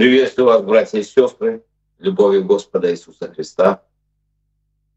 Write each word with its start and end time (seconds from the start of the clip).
Приветствую 0.00 0.46
вас, 0.46 0.62
братья 0.62 0.98
и 0.98 1.02
сестры, 1.02 1.62
любовью 1.98 2.42
Господа 2.42 2.90
Иисуса 2.90 3.30
Христа. 3.30 3.82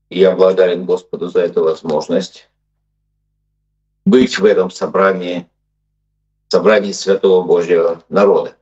Я 0.09 0.33
благодарен 0.33 0.85
Господу 0.85 1.27
за 1.27 1.41
эту 1.41 1.61
возможность 1.61 2.49
быть 4.05 4.39
в 4.39 4.45
этом 4.45 4.71
собрании, 4.71 5.49
собрании 6.47 6.93
Святого 6.93 7.45
Божьего 7.45 8.01
народа. 8.07 8.55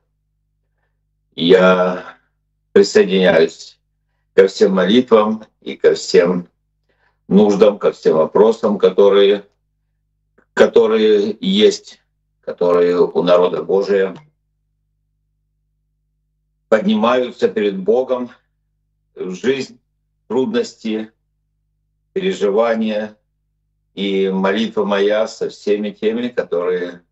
Я 1.36 2.18
присоединяюсь 2.72 3.78
ко 4.34 4.48
всем 4.48 4.72
молитвам 4.72 5.44
и 5.60 5.76
ко 5.76 5.94
всем 5.94 6.48
нуждам, 7.28 7.78
ко 7.78 7.92
всем 7.92 8.16
вопросам, 8.16 8.78
которые, 8.78 9.46
которые 10.54 11.36
есть, 11.38 12.00
которые 12.40 12.98
у 12.98 13.22
народа 13.22 13.62
Божия 13.62 14.16
поднимаются 16.72 17.48
перед 17.48 17.78
Богом 17.78 18.30
в 19.14 19.34
жизнь, 19.34 19.78
трудности, 20.26 21.12
переживания 22.14 23.18
и 23.92 24.30
молитва 24.30 24.86
моя 24.86 25.28
со 25.28 25.50
всеми 25.50 25.90
теми, 25.90 26.28
которые 26.28 27.02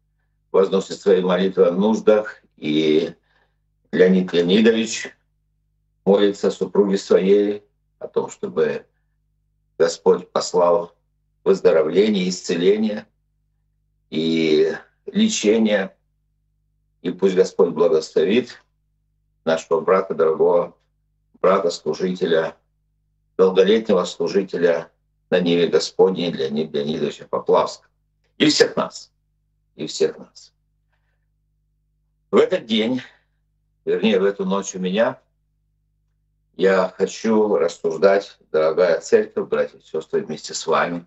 возносят 0.50 0.98
свои 0.98 1.20
молитвы 1.20 1.66
о 1.66 1.72
нуждах. 1.72 2.42
И 2.56 3.12
Леонид 3.92 4.32
Леонидович 4.32 5.14
молится 6.06 6.50
супруге 6.50 6.96
своей 6.96 7.62
о 7.98 8.08
том, 8.08 8.30
чтобы 8.30 8.86
Господь 9.78 10.26
послал 10.30 10.96
выздоровление, 11.44 12.30
исцеление 12.30 13.06
и 14.08 14.72
лечение. 15.04 15.94
И 17.02 17.10
пусть 17.10 17.34
Господь 17.34 17.74
благословит 17.74 18.58
нашего 19.50 19.80
брата, 19.80 20.14
дорогого 20.14 20.76
брата, 21.40 21.70
служителя, 21.70 22.56
долголетнего 23.36 24.04
служителя 24.04 24.90
на 25.28 25.40
Ниве 25.40 25.66
Господней 25.66 26.30
Леонида 26.30 26.78
Леонидовича 26.78 27.26
Поплавска. 27.28 27.88
И 28.38 28.48
всех 28.48 28.76
нас. 28.76 29.10
И 29.74 29.86
всех 29.86 30.18
нас. 30.18 30.52
В 32.30 32.36
этот 32.36 32.66
день, 32.66 33.02
вернее, 33.84 34.20
в 34.20 34.24
эту 34.24 34.44
ночь 34.44 34.76
у 34.76 34.78
меня, 34.78 35.18
я 36.56 36.94
хочу 36.96 37.56
рассуждать, 37.56 38.38
дорогая 38.52 39.00
церковь, 39.00 39.48
братья 39.48 39.78
и 39.78 39.82
сестры, 39.82 40.22
вместе 40.22 40.54
с 40.54 40.64
вами, 40.66 41.06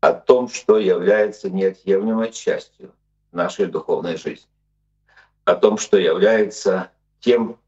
о 0.00 0.12
том, 0.12 0.48
что 0.48 0.78
является 0.78 1.48
неотъемлемой 1.48 2.30
частью 2.32 2.92
нашей 3.30 3.66
духовной 3.66 4.16
жизни, 4.16 4.50
о 5.44 5.54
том, 5.54 5.78
что 5.78 5.96
является 5.96 6.90
тем, 7.22 7.58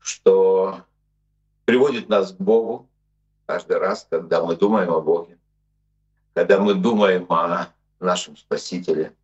что 0.00 0.80
приводит 1.64 2.08
нас 2.08 2.32
к 2.32 2.36
Богу 2.38 2.88
каждый 3.44 3.78
раз, 3.78 4.06
когда 4.10 4.42
мы 4.42 4.56
думаем 4.56 4.90
о 4.90 5.00
Боге, 5.00 5.38
когда 6.34 6.58
мы 6.58 6.74
думаем 6.74 7.26
о 7.30 7.68
нашем 8.00 8.36
Спасителе, 8.36 9.14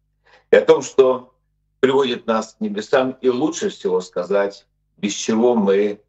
и 0.50 0.56
о 0.56 0.64
том, 0.64 0.82
что 0.82 1.34
приводит 1.80 2.26
нас 2.26 2.54
к 2.54 2.60
небесам, 2.60 3.12
и 3.22 3.28
лучше 3.28 3.70
всего 3.70 4.00
сказать, 4.00 4.66
без 4.98 5.14
чего 5.14 5.54
мы 5.54 6.00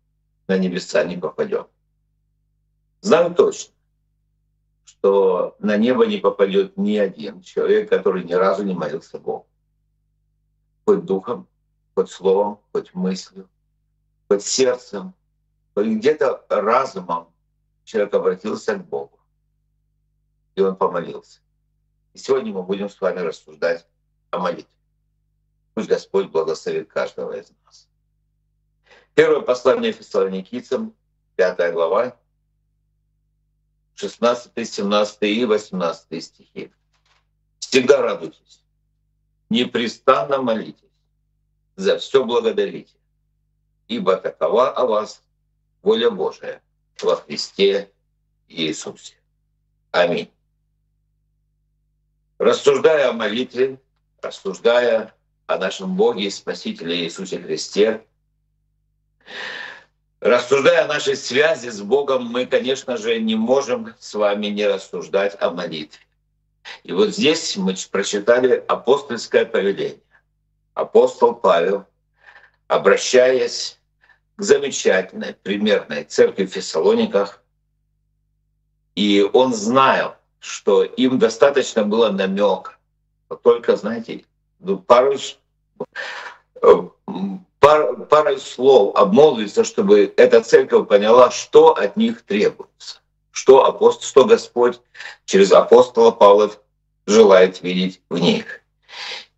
на 0.48 0.58
небеса 0.58 1.04
не 1.04 1.18
попадем. 1.18 1.68
Знаю 3.02 3.34
точно, 3.34 3.74
что 4.84 5.56
на 5.60 5.78
небо 5.78 6.06
не 6.06 6.18
попадет 6.18 6.78
ни 6.78 6.98
один 6.98 7.42
человек, 7.42 7.90
который 7.90 8.24
ни 8.24 8.34
разу 8.34 8.64
не 8.64 8.74
молился 8.74 9.20
Богу. 9.20 9.48
Хоть 10.86 11.06
духом, 11.06 11.48
хоть 11.96 12.10
словом, 12.10 12.60
хоть 12.72 12.94
мыслью, 12.94 13.50
сердцем, 14.42 15.14
где-то 15.76 16.46
разумом 16.50 17.34
человек 17.84 18.14
обратился 18.14 18.76
к 18.76 18.88
Богу. 18.88 19.20
И 20.56 20.62
он 20.62 20.76
помолился. 20.76 21.40
И 22.14 22.20
сегодня 22.20 22.54
мы 22.54 22.64
будем 22.64 22.90
с 22.90 23.00
вами 23.02 23.20
рассуждать 23.20 23.88
о 24.30 24.40
молитве. 24.40 24.68
Пусть 25.74 25.90
Господь 25.90 26.30
благословит 26.30 26.90
каждого 26.92 27.34
из 27.34 27.52
нас. 27.66 27.90
Первое 29.16 29.42
послание 29.42 29.92
Фессалоникийцам, 29.92 30.96
5 31.36 31.74
глава, 31.74 32.18
16, 33.96 34.70
17 34.70 35.24
и 35.24 35.46
18 35.46 36.24
стихи. 36.24 36.72
Всегда 37.60 38.02
радуйтесь, 38.02 38.64
непрестанно 39.50 40.42
молитесь, 40.42 40.90
за 41.76 41.98
все 41.98 42.24
благодарите, 42.24 42.96
ибо 43.88 44.18
такова 44.18 44.70
о 44.70 44.86
вас 44.86 45.22
воля 45.82 46.10
Божия 46.10 46.62
во 47.02 47.16
Христе 47.18 47.92
Иисусе. 48.48 49.16
Аминь. 49.92 50.32
Рассуждая 52.38 53.10
о 53.10 53.14
молитве, 53.14 53.80
рассуждая 54.22 55.14
о 55.48 55.58
нашем 55.58 55.96
Боге 55.96 56.26
и 56.26 56.30
Спасителе 56.30 57.04
Иисусе 57.04 57.40
Христе, 57.40 58.06
рассуждая 60.20 60.86
о 60.86 60.88
нашей 60.88 61.16
связи 61.16 61.70
с 61.70 61.82
Богом, 61.82 62.26
мы, 62.26 62.46
конечно 62.46 62.98
же, 62.98 63.20
не 63.20 63.36
можем 63.36 63.94
с 64.00 64.14
вами 64.14 64.48
не 64.48 64.66
рассуждать 64.68 65.38
о 65.42 65.52
молитве. 65.52 66.00
И 66.84 66.94
вот 66.94 67.10
здесь 67.10 67.58
мы 67.58 67.76
прочитали 67.92 68.64
апостольское 68.68 69.46
повеление. 69.46 70.00
Апостол 70.74 71.36
Павел, 71.36 71.86
обращаясь 72.74 73.80
к 74.36 74.42
замечательной, 74.42 75.36
примерной 75.36 76.04
церкви 76.06 76.46
в 76.46 76.52
Фессалониках. 76.54 77.44
И 78.96 79.22
он 79.34 79.54
знал, 79.54 80.16
что 80.40 80.84
им 80.84 81.20
достаточно 81.20 81.84
было 81.84 82.10
намек. 82.10 82.80
Только, 83.44 83.76
знаете, 83.76 84.26
ну, 84.60 84.78
пару, 84.78 85.18
пар, 87.60 87.96
пару 88.06 88.38
слов 88.40 88.96
обмолвиться, 88.96 89.64
чтобы 89.64 90.12
эта 90.18 90.42
церковь 90.42 90.88
поняла, 90.88 91.32
что 91.32 91.76
от 91.76 91.96
них 91.96 92.24
требуется, 92.24 93.02
что, 93.32 93.66
апостол, 93.66 94.08
что 94.08 94.26
Господь 94.26 94.80
через 95.26 95.52
апостола 95.52 96.12
Павла 96.12 96.52
желает 97.06 97.62
видеть 97.62 98.02
в 98.10 98.18
них. 98.18 98.62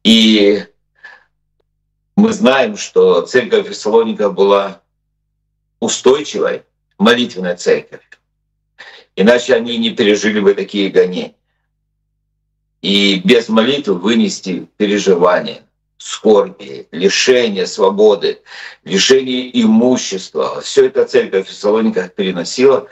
И 0.03 0.65
мы 2.15 2.31
знаем, 2.31 2.77
что 2.77 3.21
церковь 3.21 3.67
Фессалоника 3.67 4.29
была 4.29 4.81
устойчивой 5.79 6.63
молитвенной 6.97 7.55
церковью. 7.57 8.01
Иначе 9.15 9.55
они 9.55 9.77
не 9.77 9.91
пережили 9.91 10.39
бы 10.39 10.53
такие 10.53 10.89
гонения. 10.89 11.35
И 12.81 13.21
без 13.23 13.49
молитвы 13.49 13.95
вынести 13.95 14.67
переживания, 14.77 15.63
скорби, 15.97 16.87
лишение 16.91 17.65
свободы, 17.65 18.41
лишение 18.83 19.61
имущества. 19.61 20.61
Все 20.61 20.85
это 20.85 21.05
церковь 21.05 21.47
в 21.47 21.53
переносила. 22.15 22.87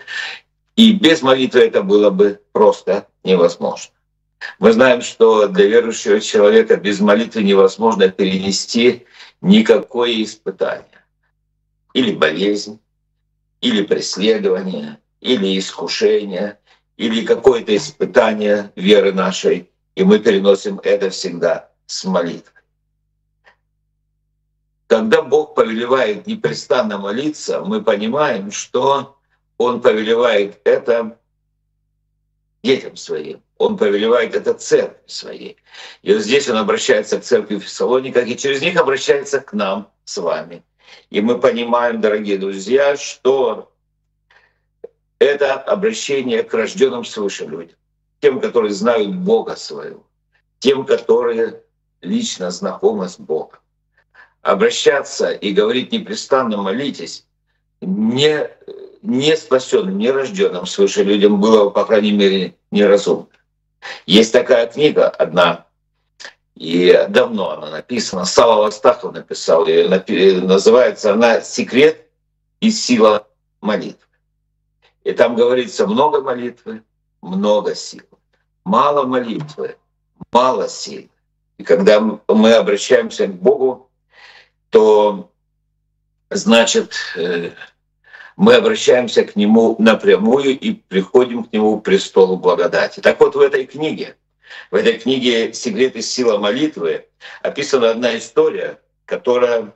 И 0.75 0.93
без 0.93 1.21
молитвы 1.21 1.61
это 1.61 1.83
было 1.83 2.09
бы 2.09 2.41
просто 2.51 3.07
невозможно. 3.23 3.93
Мы 4.59 4.73
знаем, 4.73 5.01
что 5.01 5.47
для 5.47 5.67
верующего 5.67 6.19
человека 6.19 6.77
без 6.77 6.99
молитвы 6.99 7.43
невозможно 7.43 8.09
перенести 8.09 9.05
никакое 9.41 10.23
испытание 10.23 11.03
или 11.93 12.13
болезнь, 12.13 12.79
или 13.61 13.83
преследование, 13.83 14.99
или 15.21 15.57
искушение, 15.57 16.59
или 16.97 17.25
какое-то 17.25 17.75
испытание 17.75 18.71
веры 18.75 19.13
нашей, 19.13 19.69
и 19.95 20.03
мы 20.03 20.19
переносим 20.19 20.79
это 20.83 21.09
всегда 21.09 21.69
с 21.85 22.03
молитвой. 22.03 22.51
Когда 24.87 25.21
Бог 25.21 25.55
повелевает 25.55 26.27
непрестанно 26.27 26.97
молиться, 26.97 27.61
мы 27.61 27.81
понимаем, 27.81 28.51
что 28.51 29.17
Он 29.57 29.81
повелевает 29.81 30.59
это 30.65 31.17
детям 32.63 32.95
своим. 32.95 33.41
Он 33.63 33.77
повелевает 33.77 34.35
это 34.35 34.53
церкви 34.53 34.99
своей. 35.07 35.55
И 36.01 36.13
вот 36.13 36.21
здесь 36.21 36.49
он 36.49 36.57
обращается 36.57 37.17
к 37.17 37.23
церкви 37.23 37.55
в 37.55 37.63
Фессалониках, 37.63 38.27
и 38.27 38.35
через 38.35 38.61
них 38.61 38.75
обращается 38.75 39.39
к 39.39 39.53
нам 39.53 39.89
с 40.03 40.17
вами. 40.17 40.63
И 41.09 41.21
мы 41.21 41.39
понимаем, 41.39 42.01
дорогие 42.01 42.37
друзья, 42.37 42.97
что 42.97 43.71
это 45.17 45.53
обращение 45.53 46.43
к 46.43 46.53
рожденным 46.53 47.05
свыше 47.05 47.45
людям, 47.45 47.77
тем, 48.19 48.41
которые 48.41 48.73
знают 48.73 49.15
Бога 49.15 49.55
своего, 49.55 50.05
тем, 50.59 50.85
которые 50.85 51.61
лично 52.01 52.51
знакомы 52.51 53.07
с 53.07 53.17
Богом. 53.17 53.59
Обращаться 54.41 55.31
и 55.31 55.53
говорить 55.53 55.93
непрестанно 55.93 56.57
молитесь, 56.57 57.25
не, 57.79 58.45
не 59.01 59.37
спасенным, 59.37 59.97
не 59.97 60.11
рожденным 60.11 60.65
свыше 60.65 61.03
людям 61.03 61.39
было, 61.39 61.69
по 61.69 61.85
крайней 61.85 62.11
мере, 62.11 62.55
неразумно. 62.69 63.27
Есть 64.05 64.33
такая 64.33 64.67
книга 64.67 65.09
одна, 65.09 65.65
И 66.55 67.05
давно 67.09 67.51
она 67.51 67.69
написана. 67.69 68.25
Сава 68.25 68.61
Вастахов 68.61 69.13
написал 69.13 69.65
ее. 69.65 69.89
Называется 70.41 71.13
она 71.13 71.41
«Секрет 71.41 72.07
и 72.59 72.71
сила 72.71 73.27
молитвы». 73.61 73.99
И 75.03 75.11
там 75.11 75.35
говорится 75.35 75.87
много 75.87 76.21
молитвы, 76.21 76.83
много 77.21 77.75
сил. 77.75 78.03
Мало 78.63 79.05
молитвы, 79.05 79.77
мало 80.31 80.69
сил. 80.69 81.09
И 81.57 81.63
когда 81.63 81.99
мы 81.99 82.53
обращаемся 82.53 83.27
к 83.27 83.35
Богу, 83.35 83.89
то 84.69 85.29
значит 86.29 86.95
э, 87.15 87.51
мы 88.35 88.55
обращаемся 88.55 89.23
к 89.23 89.35
Нему 89.35 89.75
напрямую 89.79 90.57
и 90.57 90.71
приходим 90.73 91.43
к 91.43 91.53
Нему 91.53 91.79
престолу 91.79 92.37
благодати. 92.37 92.99
Так 92.99 93.19
вот 93.19 93.35
в 93.35 93.39
этой 93.39 93.65
книге, 93.65 94.15
в 94.71 94.75
этой 94.75 94.93
книге 94.93 95.53
«Секрет 95.53 95.95
и 95.95 96.01
сила 96.01 96.37
молитвы» 96.37 97.05
описана 97.41 97.91
одна 97.91 98.17
история, 98.17 98.79
которая 99.05 99.73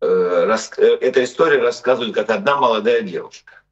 э, 0.00 0.56
э, 0.76 0.84
эта 1.00 1.24
история 1.24 1.58
рассказывает, 1.58 2.14
как 2.14 2.30
одна 2.30 2.56
молодая 2.56 3.02
девушка 3.02 3.62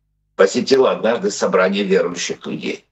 посетила 0.40 0.92
однажды 0.92 1.30
собрание 1.30 1.84
верующих 1.84 2.46
людей. 2.46 2.86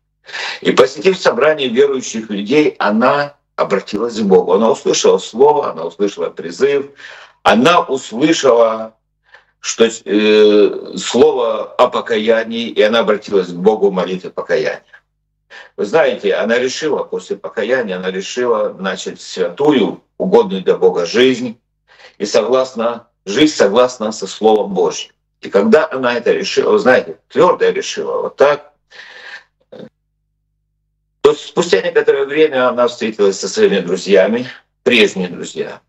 И 0.60 0.70
посетив 0.72 1.16
собрание 1.16 1.68
верующих 1.68 2.28
людей, 2.28 2.76
она 2.78 3.36
обратилась 3.56 4.18
к 4.18 4.22
Богу. 4.22 4.52
Она 4.52 4.70
услышала 4.70 5.16
слово, 5.16 5.70
она 5.70 5.84
услышала 5.84 6.28
призыв, 6.28 6.90
она 7.42 7.80
услышала 7.80 8.97
что 9.60 9.86
э, 9.86 10.96
слово 10.96 11.64
о 11.74 11.88
покаянии, 11.88 12.68
и 12.68 12.82
она 12.82 13.00
обратилась 13.00 13.48
к 13.48 13.56
Богу 13.56 13.90
в 13.90 13.92
молитве 13.92 14.30
покаяния. 14.30 14.82
Вы 15.76 15.84
знаете, 15.84 16.34
она 16.34 16.58
решила 16.58 17.04
после 17.04 17.36
покаяния, 17.36 17.96
она 17.96 18.10
решила 18.10 18.72
начать 18.72 19.20
святую, 19.20 20.02
угодную 20.16 20.62
для 20.62 20.76
Бога 20.76 21.06
жизнь, 21.06 21.60
и 22.18 22.26
согласно, 22.26 23.08
жизнь 23.24 23.54
согласно 23.54 24.12
со 24.12 24.26
Словом 24.26 24.74
Божьим. 24.74 25.12
И 25.40 25.50
когда 25.50 25.88
она 25.90 26.14
это 26.14 26.32
решила, 26.32 26.72
вы 26.72 26.78
знаете, 26.78 27.18
твердо 27.28 27.68
решила, 27.70 28.22
вот 28.22 28.36
так, 28.36 28.72
то 31.20 31.34
спустя 31.34 31.80
некоторое 31.82 32.24
время 32.24 32.68
она 32.68 32.88
встретилась 32.88 33.38
со 33.38 33.48
своими 33.48 33.80
друзьями, 33.80 34.46
прежние 34.82 35.28
друзья. 35.28 35.80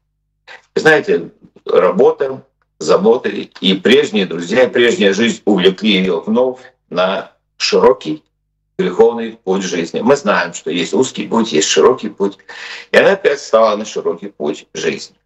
Знаете, 0.76 1.32
работа, 1.66 2.44
заботы, 2.80 3.52
и 3.62 3.74
прежние 3.76 4.26
друзья, 4.26 4.64
и 4.64 4.70
прежняя 4.70 5.14
жизнь 5.14 5.42
увлекли 5.46 5.92
ее 5.92 6.22
вновь 6.22 6.60
на 6.90 7.34
широкий 7.58 8.24
греховный 8.78 9.34
путь 9.44 9.64
жизни. 9.64 10.00
Мы 10.00 10.16
знаем, 10.16 10.54
что 10.54 10.72
есть 10.72 10.94
узкий 10.94 11.28
путь, 11.28 11.52
есть 11.52 11.68
широкий 11.68 12.10
путь. 12.10 12.38
И 12.92 12.98
она 12.98 13.12
опять 13.12 13.42
стала 13.42 13.76
на 13.76 13.84
широкий 13.84 14.30
путь 14.30 14.68
жизни. 14.74 15.18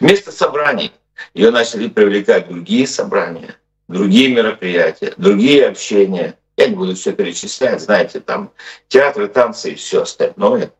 Вместо 0.00 0.30
собраний 0.30 0.92
ее 1.32 1.50
начали 1.50 1.88
привлекать 1.88 2.48
другие 2.48 2.86
собрания, 2.86 3.56
другие 3.88 4.28
мероприятия, 4.28 5.14
другие 5.16 5.66
общения. 5.66 6.38
Я 6.58 6.68
не 6.68 6.76
буду 6.76 6.94
все 6.94 7.12
перечислять, 7.12 7.80
знаете, 7.80 8.20
там 8.20 8.52
театры, 8.88 9.28
танцы 9.28 9.72
и 9.72 9.74
все 9.74 10.02
остальное. 10.02 10.72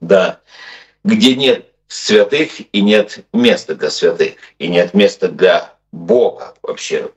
Да, 0.00 0.40
где 1.04 1.36
нет 1.36 1.67
святых 1.88 2.50
и 2.72 2.80
нет 2.80 3.24
места 3.32 3.74
для 3.74 3.90
святых, 3.90 4.34
и 4.58 4.68
нет 4.68 4.94
места 4.94 5.28
для 5.28 5.74
Бога 5.90 6.54
вообще. 6.62 7.10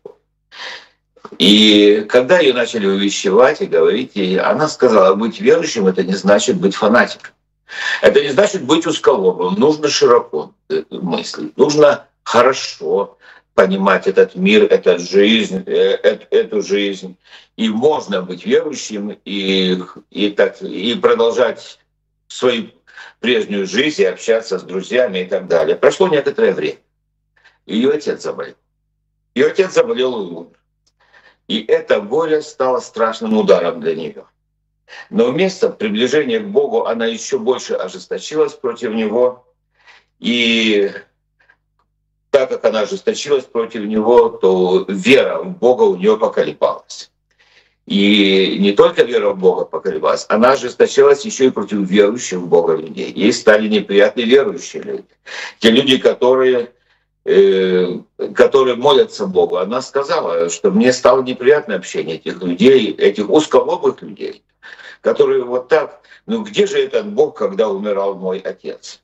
И 1.38 2.06
когда 2.10 2.40
ее 2.40 2.54
начали 2.54 2.88
увещевать 2.88 3.62
и 3.62 3.66
говорить 3.68 4.12
ей, 4.16 4.40
она 4.40 4.68
сказала, 4.68 5.16
быть 5.16 5.40
верующим– 5.40 5.88
это 5.88 6.04
не 6.04 6.14
значит 6.14 6.58
быть 6.58 6.76
фанатиком. 6.76 7.32
Это 8.02 8.22
не 8.22 8.30
значит 8.30 8.64
быть 8.64 8.86
узколобым. 8.86 9.56
Нужно 9.56 9.88
широко 9.88 10.54
мыслить, 10.90 11.56
нужно 11.58 12.08
хорошо 12.24 13.18
понимать 13.54 14.08
этот 14.08 14.36
мир, 14.36 14.64
эту 14.64 15.00
жизнь, 15.00 15.64
э, 15.66 16.20
эту 16.32 16.62
жизнь. 16.62 17.16
И 17.58 17.70
можно 17.70 18.22
быть 18.22 18.46
верующим 18.46 19.18
и, 19.26 19.78
и, 20.10 20.30
так, 20.32 20.62
и 20.62 20.96
продолжать 20.96 21.80
свои 22.28 22.70
прежнюю 23.20 23.68
жизнь 23.68 24.02
и 24.02 24.06
общаться 24.06 24.60
с 24.60 24.64
друзьями 24.64 25.20
и 25.20 25.26
так 25.26 25.48
далее. 25.48 25.76
Прошло 25.76 26.08
некоторое 26.08 26.54
время. 26.54 26.80
Ее 27.66 27.92
отец 27.92 28.22
заболел. 28.24 28.56
Ее 29.36 29.48
отец 29.48 29.74
заболел 29.74 30.22
и 30.22 30.32
умер. 30.32 30.60
И 31.48 31.64
это 31.64 32.00
горе 32.02 32.42
стало 32.42 32.80
страшным 32.80 33.38
ударом 33.38 33.82
для 33.82 33.96
нее. 33.96 34.26
Но 35.10 35.32
вместо 35.32 35.70
приближения 35.70 36.40
к 36.40 36.48
Богу 36.48 36.86
она 36.86 37.06
еще 37.06 37.40
больше 37.40 37.74
ожесточилась 37.74 38.54
против 38.54 38.94
него. 38.94 39.46
И 40.20 40.92
так 42.30 42.50
как 42.50 42.66
она 42.66 42.82
ожесточилась 42.82 43.46
против 43.46 43.82
него, 43.82 44.30
то 44.30 44.86
вера 44.88 45.40
в 45.40 45.58
Бога 45.58 45.84
у 45.84 45.98
нее 45.98 46.18
поколебалась. 46.18 47.11
И 47.92 48.58
не 48.58 48.72
только 48.72 49.04
вера 49.04 49.32
в 49.32 49.38
Бога 49.38 49.66
поколебалась, 49.66 50.26
она 50.30 50.54
ожесточилась 50.54 51.26
еще 51.26 51.48
и 51.48 51.50
против 51.50 51.80
верующих 51.80 52.40
в 52.40 52.48
Бога 52.48 52.78
людей. 52.78 53.12
Ей 53.12 53.34
стали 53.34 53.68
неприятны 53.68 54.22
верующие 54.22 54.82
люди. 54.82 55.04
Те 55.60 55.72
люди, 55.72 55.98
которые, 55.98 56.72
э, 57.26 58.00
которые 58.34 58.78
молятся 58.78 59.28
Богу. 59.28 59.58
Она 59.58 59.82
сказала, 59.82 60.50
что 60.50 60.72
мне 60.72 60.94
стало 60.94 61.22
неприятно 61.22 61.76
общение 61.76 62.16
этих 62.16 62.42
людей, 62.42 62.94
этих 62.94 63.30
узколобых 63.30 64.02
людей, 64.02 64.42
которые 65.02 65.44
вот 65.44 65.68
так, 65.68 66.00
ну 66.28 66.44
где 66.44 66.68
же 66.68 66.78
этот 66.78 67.08
Бог, 67.08 67.38
когда 67.38 67.68
умирал 67.68 68.16
мой 68.16 68.40
отец? 68.40 69.02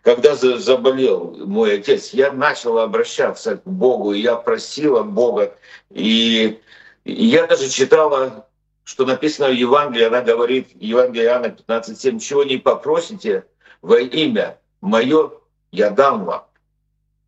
Когда 0.00 0.34
заболел 0.34 1.36
мой 1.44 1.74
отец, 1.74 2.14
я 2.14 2.32
начал 2.32 2.78
обращаться 2.78 3.58
к 3.58 3.66
Богу, 3.66 4.14
и 4.14 4.20
я 4.20 4.36
просила 4.36 5.02
Бога, 5.02 5.54
и 5.90 6.58
я 7.04 7.46
даже 7.46 7.68
читала, 7.68 8.48
что 8.84 9.04
написано 9.04 9.48
в 9.48 9.54
Евангелии, 9.54 10.04
она 10.04 10.22
говорит, 10.22 10.68
Евангелие 10.74 11.26
Иоанна 11.26 11.46
15.7, 11.46 12.18
чего 12.18 12.44
не 12.44 12.58
попросите 12.58 13.46
во 13.80 13.98
имя 13.98 14.58
мое, 14.80 15.32
я 15.70 15.90
дам 15.90 16.24
вам. 16.24 16.46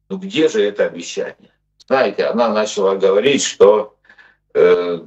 Ну 0.09 0.19
где 0.19 0.49
же 0.49 0.63
это 0.63 0.87
обещание? 0.87 1.51
Знаете, 1.87 2.27
она 2.27 2.49
начала 2.49 2.95
говорить, 2.95 3.43
что 3.43 3.97
э, 4.55 5.01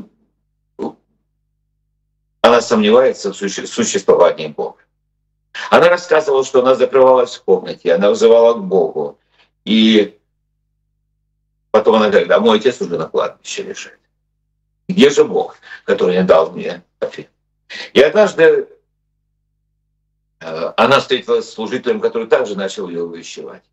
она 2.42 2.62
сомневается 2.62 3.34
в 3.34 3.36
существовании 3.36 4.48
Бога. 4.48 4.80
Она 5.70 5.90
рассказывала, 5.90 6.44
что 6.44 6.62
она 6.62 6.76
закрывалась 6.76 7.36
в 7.36 7.44
комнате, 7.44 7.94
она 7.94 8.10
вызывала 8.10 8.54
к 8.54 8.64
Богу. 8.64 9.20
И 9.66 10.18
потом 11.72 11.96
она 11.96 12.10
говорит, 12.10 12.32
а 12.32 12.40
мой 12.40 12.58
отец 12.60 12.80
уже 12.82 12.98
на 12.98 13.08
кладбище 13.08 13.64
лежит. 13.64 14.00
Где 14.88 15.10
же 15.10 15.24
Бог, 15.26 15.58
который 15.84 16.22
дал 16.24 16.52
мне 16.52 16.82
ответ? 17.00 17.30
И 17.94 18.02
однажды 18.02 18.68
э, 20.40 20.74
она 20.78 21.00
встретилась 21.00 21.50
с 21.50 21.54
служителем, 21.54 22.00
который 22.00 22.28
также 22.28 22.56
начал 22.56 22.88
ее 22.88 23.04
увещевать. 23.04 23.64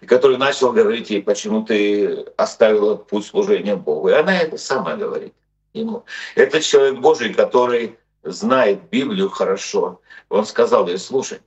И 0.00 0.06
который 0.06 0.36
начал 0.36 0.72
говорить 0.72 1.10
ей, 1.10 1.22
почему 1.22 1.64
ты 1.64 2.26
оставила 2.36 2.96
путь 2.96 3.26
служения 3.26 3.76
Богу. 3.76 4.08
И 4.08 4.12
она 4.12 4.36
это 4.36 4.58
сама 4.58 4.96
говорит 4.96 5.34
ему. 5.72 6.04
Это 6.34 6.60
человек 6.60 6.98
Божий, 6.98 7.32
который 7.32 7.96
знает 8.24 8.88
Библию 8.90 9.30
хорошо. 9.30 10.00
Он 10.28 10.44
сказал 10.44 10.88
ей, 10.88 10.98
слушай, 10.98 11.40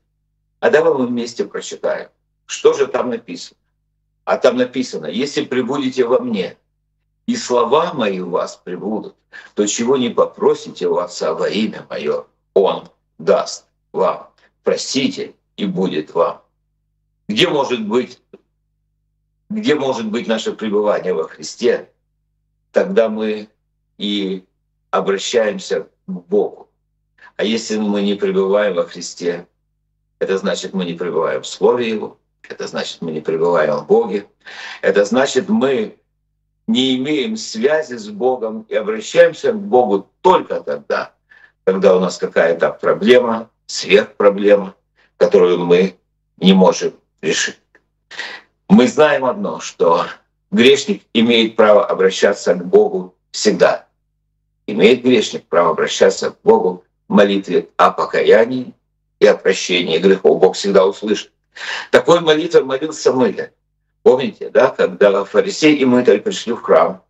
а 0.60 0.70
давай 0.70 0.94
мы 0.94 1.08
вместе 1.08 1.46
прочитаем, 1.46 2.10
что 2.46 2.74
же 2.74 2.88
там 2.88 3.10
написано. 3.10 3.58
А 4.24 4.38
там 4.38 4.56
написано, 4.56 5.08
если 5.08 5.44
прибудете 5.44 6.06
во 6.06 6.20
мне, 6.20 6.56
и 7.28 7.36
слова 7.36 7.94
мои 7.94 8.20
у 8.20 8.30
вас 8.30 8.56
прибудут, 8.58 9.16
то 9.56 9.66
чего 9.66 9.98
не 9.98 10.10
попросите 10.10 10.88
у 10.88 10.98
Отца 10.98 11.34
во 11.34 11.50
имя 11.50 11.86
Мое, 11.90 12.26
Он 12.54 12.90
даст 13.18 13.66
вам. 13.94 14.28
Просите, 14.64 15.36
и 15.58 15.66
будет 15.66 16.14
вам. 16.14 16.42
Где 17.28 17.48
может 17.48 17.86
быть, 17.88 18.22
где 19.50 19.76
может 19.76 20.08
быть 20.08 20.28
наше 20.28 20.54
пребывание 20.54 21.14
во 21.14 21.28
Христе? 21.28 21.90
Тогда 22.72 23.10
мы 23.10 23.50
и 23.98 24.44
обращаемся 24.90 25.84
к 25.84 25.90
Богу. 26.08 26.70
А 27.38 27.44
если 27.44 27.78
мы 27.78 28.02
не 28.02 28.16
пребываем 28.16 28.76
во 28.76 28.84
Христе, 28.86 29.48
это 30.20 30.38
значит, 30.38 30.74
мы 30.74 30.86
не 30.86 30.94
пребываем 30.94 31.42
в 31.42 31.48
Слове 31.48 31.90
Его, 31.90 32.18
это 32.48 32.68
значит, 32.68 33.02
мы 33.02 33.12
не 33.12 33.22
пребываем 33.22 33.78
в 33.78 33.88
Боге, 33.88 34.28
это 34.82 35.06
значит, 35.06 35.50
мы 35.50 35.98
не 36.72 36.96
имеем 36.98 37.38
связи 37.38 37.96
с 37.96 38.08
Богом 38.08 38.66
и 38.70 38.76
обращаемся 38.76 39.52
к 39.52 39.60
Богу 39.60 40.10
только 40.22 40.62
тогда, 40.62 41.14
когда 41.64 41.96
у 41.96 42.00
нас 42.00 42.18
какая-то 42.18 42.72
проблема, 42.72 43.50
сверхпроблема, 43.66 44.76
которую 45.18 45.60
мы 45.66 45.96
не 46.38 46.54
можем 46.54 46.94
решить. 47.22 47.60
Мы 48.70 48.88
знаем 48.88 49.26
одно, 49.26 49.60
что 49.60 50.06
грешник 50.50 51.04
имеет 51.14 51.56
право 51.56 51.86
обращаться 51.86 52.54
к 52.54 52.66
Богу 52.66 53.16
всегда. 53.32 53.88
Имеет 54.68 55.04
грешник 55.04 55.46
право 55.48 55.72
обращаться 55.72 56.32
к 56.32 56.42
Богу 56.44 56.84
в 57.08 57.14
молитве 57.14 57.68
о 57.78 57.92
покаянии 57.92 58.74
и 59.20 59.28
о 59.28 59.36
прощении 59.36 59.98
грехов 59.98 60.40
Бог 60.40 60.56
всегда 60.56 60.86
услышит. 60.86 61.32
Такой 61.92 62.22
молитвой 62.22 62.64
молился 62.64 63.12
Мытарь. 63.12 63.52
Помните, 64.04 64.50
да, 64.50 64.70
когда 64.70 65.24
фарисей 65.24 65.76
и 65.76 65.86
Мытарь 65.86 66.22
пришли 66.22 66.54
в 66.54 66.62
храм, 66.62 67.04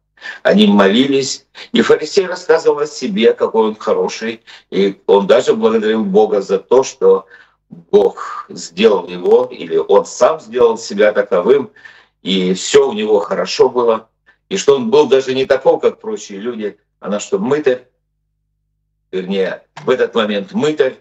они 0.43 0.67
молились, 0.67 1.47
и 1.71 1.81
фарисей 1.81 2.25
рассказывал 2.25 2.79
о 2.79 2.87
себе, 2.87 3.33
какой 3.33 3.69
он 3.69 3.75
хороший, 3.75 4.41
и 4.69 5.01
он 5.07 5.25
даже 5.25 5.55
благодарил 5.55 6.03
Бога 6.03 6.41
за 6.41 6.59
то, 6.59 6.83
что 6.83 7.25
Бог 7.69 8.45
сделал 8.49 9.07
его, 9.07 9.45
или 9.45 9.77
он 9.77 10.05
сам 10.05 10.39
сделал 10.39 10.77
себя 10.77 11.13
таковым, 11.13 11.71
и 12.21 12.53
все 12.53 12.87
у 12.87 12.93
него 12.93 13.19
хорошо 13.19 13.69
было, 13.69 14.09
и 14.49 14.57
что 14.57 14.75
он 14.75 14.91
был 14.91 15.07
даже 15.07 15.33
не 15.33 15.45
таков, 15.45 15.81
как 15.81 15.99
прочие 15.99 16.39
люди, 16.39 16.77
а 16.99 17.09
на 17.09 17.19
что 17.19 17.39
мытарь, 17.39 17.87
вернее, 19.11 19.63
в 19.85 19.89
этот 19.89 20.13
момент 20.13 20.51
мытарь 20.51 20.97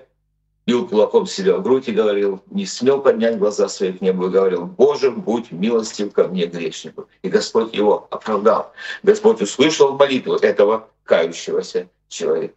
бил 0.67 0.87
кулаком 0.87 1.27
себя 1.27 1.57
в 1.57 1.63
грудь 1.63 1.89
и 1.89 1.93
говорил, 1.93 2.43
не 2.51 2.67
смел 2.67 3.01
поднять 3.01 3.39
глаза 3.39 3.69
свои 3.69 3.93
к 3.93 4.01
небу 4.01 4.27
и 4.27 4.31
говорил, 4.31 4.67
«Боже, 4.67 5.11
будь 5.11 5.51
милостив 5.51 6.13
ко 6.13 6.29
мне, 6.29 6.47
грешнику». 6.47 7.09
И 7.23 7.29
Господь 7.29 7.75
его 7.75 8.07
оправдал. 8.11 8.73
Господь 9.03 9.43
услышал 9.43 9.97
молитву 9.97 10.35
этого 10.35 10.89
кающегося 11.05 11.89
человека. 12.09 12.55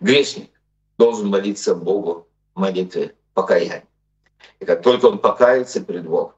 Грешник 0.00 0.50
должен 0.96 1.28
молиться 1.28 1.74
Богу 1.74 2.26
молитвы 2.54 3.14
покаяния. 3.34 3.84
И 4.60 4.64
как 4.64 4.82
только 4.82 5.06
он 5.06 5.18
покается 5.18 5.80
перед 5.80 6.06
Богом, 6.06 6.34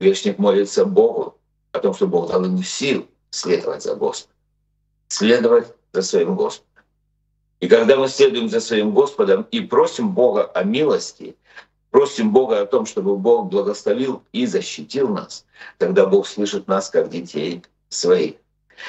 грешник 0.00 0.38
молится 0.38 0.84
Богу 0.84 1.38
о 1.72 1.78
том, 1.78 1.94
что 1.94 2.06
Бог 2.06 2.28
дал 2.30 2.44
ему 2.44 2.62
сил 2.62 3.08
следовать 3.30 3.82
за 3.82 3.94
Господом, 3.96 4.36
следовать 5.08 5.68
за 5.92 6.02
своим 6.02 6.36
Господом. 6.36 6.73
И 7.64 7.66
когда 7.66 7.96
мы 7.96 8.08
следуем 8.08 8.50
за 8.50 8.60
своим 8.60 8.90
Господом 8.90 9.46
и 9.50 9.60
просим 9.60 10.10
Бога 10.10 10.44
о 10.44 10.64
милости, 10.64 11.34
просим 11.90 12.30
Бога 12.30 12.60
о 12.60 12.66
том, 12.66 12.84
чтобы 12.84 13.16
Бог 13.16 13.48
благословил 13.48 14.22
и 14.32 14.44
защитил 14.44 15.08
нас, 15.08 15.46
тогда 15.78 16.04
Бог 16.04 16.26
слышит 16.26 16.68
нас 16.68 16.90
как 16.90 17.08
детей 17.08 17.62
своих. 17.88 18.34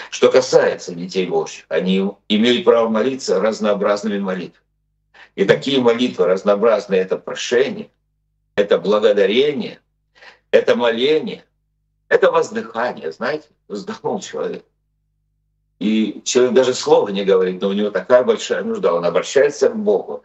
Что 0.09 0.29
касается 0.29 0.93
детей 0.93 1.25
Божьих, 1.25 1.63
они 1.69 2.11
имеют 2.27 2.65
право 2.65 2.89
молиться 2.89 3.39
разнообразными 3.39 4.19
молитвами. 4.19 4.65
И 5.35 5.45
такие 5.45 5.79
молитвы 5.79 6.25
разнообразные— 6.25 6.99
это 7.01 7.17
прошение, 7.17 7.89
это 8.55 8.77
благодарение, 8.77 9.79
это 10.51 10.75
моление, 10.75 11.45
это 12.09 12.29
воздыхание. 12.29 13.13
Знаете, 13.13 13.47
вздохнул 13.69 14.19
человек. 14.19 14.65
И 15.79 16.21
человек 16.23 16.53
даже 16.53 16.73
слова 16.73 17.09
не 17.09 17.25
говорит, 17.25 17.61
но 17.61 17.69
у 17.69 17.73
него 17.73 17.89
такая 17.89 18.23
большая 18.23 18.63
нужда, 18.63 18.93
он 18.93 19.05
обращается 19.05 19.69
к 19.69 19.75
Богу. 19.75 20.23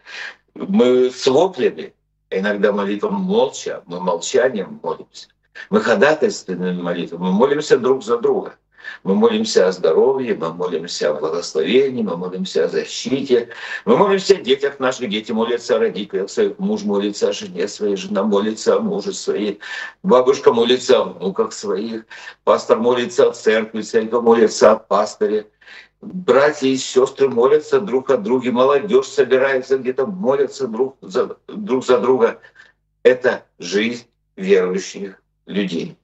Мы 0.54 1.11
с 1.11 1.26
воплями, 1.26 1.92
иногда 2.30 2.73
молитвам 2.73 3.14
молча, 3.14 3.83
мы 3.87 4.00
молчанием 4.00 4.80
молимся. 4.83 5.28
Мы 5.69 5.80
ходатайственными 5.80 6.80
молитвами, 6.80 7.23
мы 7.23 7.33
молимся 7.33 7.78
друг 7.78 8.04
за 8.04 8.19
друга. 8.19 8.57
Мы 9.03 9.15
молимся 9.15 9.69
о 9.69 9.73
здоровье, 9.73 10.35
мы 10.35 10.53
молимся 10.53 11.11
о 11.11 11.15
благословении, 11.15 12.03
мы 12.03 12.17
молимся 12.17 12.65
о 12.65 12.69
защите. 12.69 13.49
Мы 13.85 13.97
молимся 13.97 14.35
о 14.35 14.41
детях 14.41 14.79
наших, 14.81 15.09
дети 15.09 15.33
молятся 15.33 15.77
о 15.77 15.79
родителях 15.79 16.31
своих, 16.31 16.59
муж 16.59 16.83
молится 16.83 17.29
о 17.29 17.33
жене 17.33 17.69
своей, 17.69 17.97
жена 17.97 18.23
молится 18.23 18.77
о 18.77 18.81
муже 18.81 19.13
своей, 19.13 19.61
бабушка 20.03 20.53
молится 20.53 21.01
о 21.01 21.05
внуках 21.05 21.53
своих, 21.53 22.05
пастор 22.45 22.79
молится 22.79 23.29
о 23.29 23.33
церкви, 23.33 23.83
церковь 23.83 24.23
молится 24.23 24.73
о 24.73 24.77
пасторе. 24.77 25.47
Братья 26.01 26.67
и 26.67 26.77
сестры 26.77 27.29
молятся 27.29 27.81
друг 27.81 28.11
о 28.11 28.17
друге, 28.17 28.51
молодежь 28.51 29.07
собирается 29.07 29.77
где-то, 29.77 30.07
молятся 30.07 30.67
друг 30.67 30.97
за, 31.03 31.37
друг 31.47 31.85
за 31.85 31.99
друга. 31.99 32.41
Это 33.03 33.45
жизнь 33.59 34.07
верующих 34.37 35.23
людей. 35.47 35.97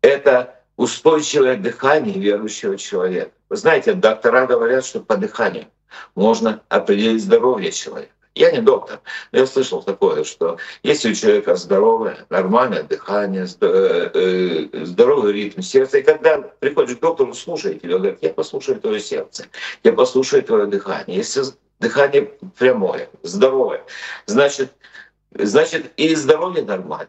Это 0.00 0.55
устойчивое 0.76 1.56
дыхание 1.56 2.18
верующего 2.18 2.76
человека. 2.76 3.32
Вы 3.48 3.56
знаете, 3.56 3.94
доктора 3.94 4.46
говорят, 4.46 4.84
что 4.84 5.00
по 5.00 5.16
дыханию 5.16 5.66
можно 6.14 6.62
определить 6.68 7.22
здоровье 7.22 7.72
человека. 7.72 8.12
Я 8.34 8.50
не 8.50 8.60
доктор, 8.60 9.00
но 9.32 9.38
я 9.38 9.46
слышал 9.46 9.82
такое, 9.82 10.22
что 10.24 10.58
если 10.82 11.10
у 11.10 11.14
человека 11.14 11.56
здоровое, 11.56 12.26
нормальное 12.28 12.82
дыхание, 12.82 13.46
э, 13.62 14.10
э, 14.12 14.84
здоровый 14.84 15.32
ритм 15.32 15.62
сердца, 15.62 15.96
и 15.96 16.02
когда 16.02 16.42
приходишь 16.42 16.98
к 16.98 17.00
доктору, 17.00 17.32
слушаете, 17.32 17.88
он 17.94 18.02
говорит, 18.02 18.18
я 18.20 18.34
послушаю 18.34 18.78
твое 18.78 19.00
сердце, 19.00 19.46
я 19.84 19.92
послушаю 19.94 20.42
твое 20.42 20.66
дыхание. 20.66 21.16
Если 21.16 21.44
дыхание 21.80 22.30
прямое, 22.58 23.08
здоровое, 23.22 23.82
значит, 24.26 24.70
значит 25.32 25.92
и 25.96 26.14
здоровье 26.14 26.62
нормально. 26.62 27.08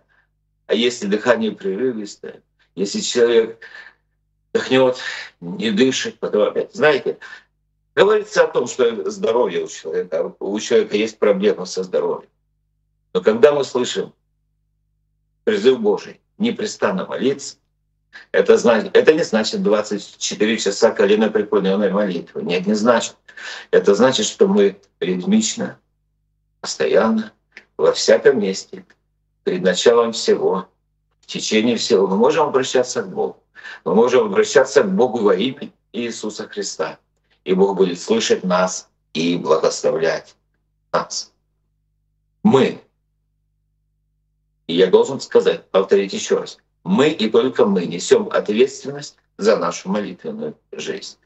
А 0.68 0.74
если 0.74 1.08
дыхание 1.08 1.52
прерывистое, 1.52 2.42
если 2.78 3.00
человек 3.00 3.60
дыхнет, 4.54 4.98
не 5.42 5.72
дышит, 5.72 6.20
потом 6.20 6.44
опять. 6.44 6.74
Знаете, 6.76 7.18
говорится 7.96 8.44
о 8.44 8.48
том, 8.48 8.68
что 8.68 9.10
здоровье 9.10 9.66
у 9.66 9.68
человека, 9.68 10.36
у 10.40 10.60
человека 10.60 10.96
есть 10.96 11.18
проблема 11.18 11.66
со 11.66 11.84
здоровьем. 11.84 12.30
Но 13.14 13.22
когда 13.22 13.52
мы 13.52 13.64
слышим 13.64 14.14
призыв 15.44 15.80
Божий 15.80 16.22
непрестанно 16.38 17.08
молиться, 17.08 17.58
это, 18.32 18.58
значит, 18.58 18.96
это 18.96 19.12
не 19.12 19.24
значит 19.24 19.64
24 19.64 20.58
часа 20.60 20.92
колено 20.92 21.32
преклоненной 21.32 21.92
молитвы. 21.92 22.44
Нет, 22.44 22.68
не 22.68 22.76
значит. 22.76 23.16
Это 23.72 23.96
значит, 23.96 24.28
что 24.28 24.48
мы 24.48 24.80
ритмично, 25.00 25.80
постоянно, 26.62 27.34
во 27.76 27.92
всяком 27.92 28.40
месте, 28.40 28.86
перед 29.44 29.64
началом 29.64 30.12
всего 30.12 30.68
течение 31.28 31.76
всего. 31.76 32.08
Мы 32.08 32.18
можем 32.18 32.48
обращаться 32.48 33.04
к 33.04 33.10
Богу. 33.10 33.44
Мы 33.86 33.94
можем 33.94 34.26
обращаться 34.26 34.82
к 34.84 34.96
Богу 34.96 35.20
во 35.20 35.36
имя 35.36 35.72
Иисуса 35.94 36.48
Христа. 36.48 36.98
И 37.44 37.54
Бог 37.54 37.78
будет 37.78 38.00
слышать 38.00 38.44
нас 38.44 38.90
и 39.14 39.38
благословлять 39.38 40.36
нас. 40.92 41.32
Мы, 42.44 42.82
и 44.68 44.74
я 44.74 44.88
должен 44.88 45.20
сказать, 45.20 45.70
повторить 45.70 46.14
еще 46.14 46.38
раз, 46.40 46.58
мы 46.84 47.10
и 47.10 47.30
только 47.30 47.66
мы 47.66 47.86
несем 47.86 48.30
ответственность 48.32 49.18
за 49.38 49.58
нашу 49.58 49.90
молитвенную 49.90 50.56
жизнь. 50.72 51.18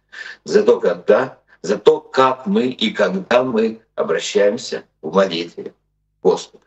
За 0.43 0.63
то, 0.63 0.79
когда, 0.79 1.38
за 1.62 1.77
то, 1.77 2.00
как 2.00 2.48
мы 2.48 2.67
и 2.67 2.91
когда 2.91 3.43
мы 3.43 3.81
обращаемся 3.96 4.84
в 5.01 5.13
молитве 5.13 5.74
Господу. 6.22 6.63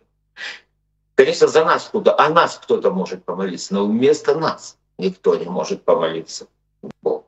Конечно, 1.15 1.47
за 1.47 1.65
нас 1.65 1.85
кто-то, 1.85 2.19
о 2.19 2.29
нас 2.29 2.59
кто-то 2.59 2.91
может 2.91 3.25
помолиться, 3.25 3.75
но 3.75 3.87
вместо 3.87 4.35
нас 4.35 4.77
никто 4.99 5.37
не 5.37 5.47
может 5.47 5.85
помолиться 5.85 6.49
Богу. 7.03 7.27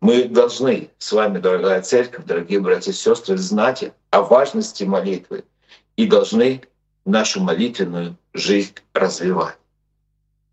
Мы 0.00 0.24
должны 0.24 0.90
с 0.98 1.12
вами, 1.12 1.38
дорогая 1.38 1.82
церковь, 1.82 2.24
дорогие 2.24 2.60
братья 2.60 2.90
и 2.90 2.94
сестры, 2.94 3.36
знать 3.36 3.92
о 4.10 4.22
важности 4.22 4.84
молитвы 4.84 5.44
и 5.96 6.06
должны 6.06 6.62
нашу 7.04 7.40
молитвенную 7.42 8.16
жизнь 8.32 8.74
развивать. 8.94 9.58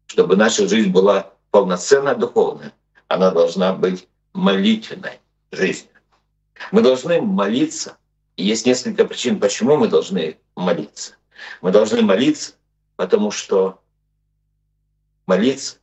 Чтобы 0.08 0.36
наша 0.36 0.68
жизнь 0.68 0.92
была 0.92 1.32
полноценно 1.52 2.14
духовная, 2.14 2.74
она 3.08 3.32
должна 3.32 3.74
быть 3.74 4.08
молитвенной 4.34 5.20
жизнью. 5.52 5.94
Мы 6.72 6.82
должны 6.82 7.22
молиться. 7.22 7.98
И 8.36 8.44
есть 8.44 8.66
несколько 8.66 9.06
причин, 9.06 9.40
почему 9.40 9.78
мы 9.78 9.88
должны 9.88 10.38
молиться. 10.56 11.16
Мы 11.62 11.72
должны 11.72 12.02
молиться, 12.02 12.54
потому 12.96 13.32
что 13.32 13.80
молиться 15.26 15.78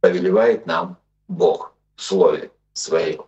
повелевает 0.00 0.66
нам 0.66 0.98
Бог 1.28 1.72
в 1.96 2.02
Слове 2.02 2.50
Своем. 2.72 3.24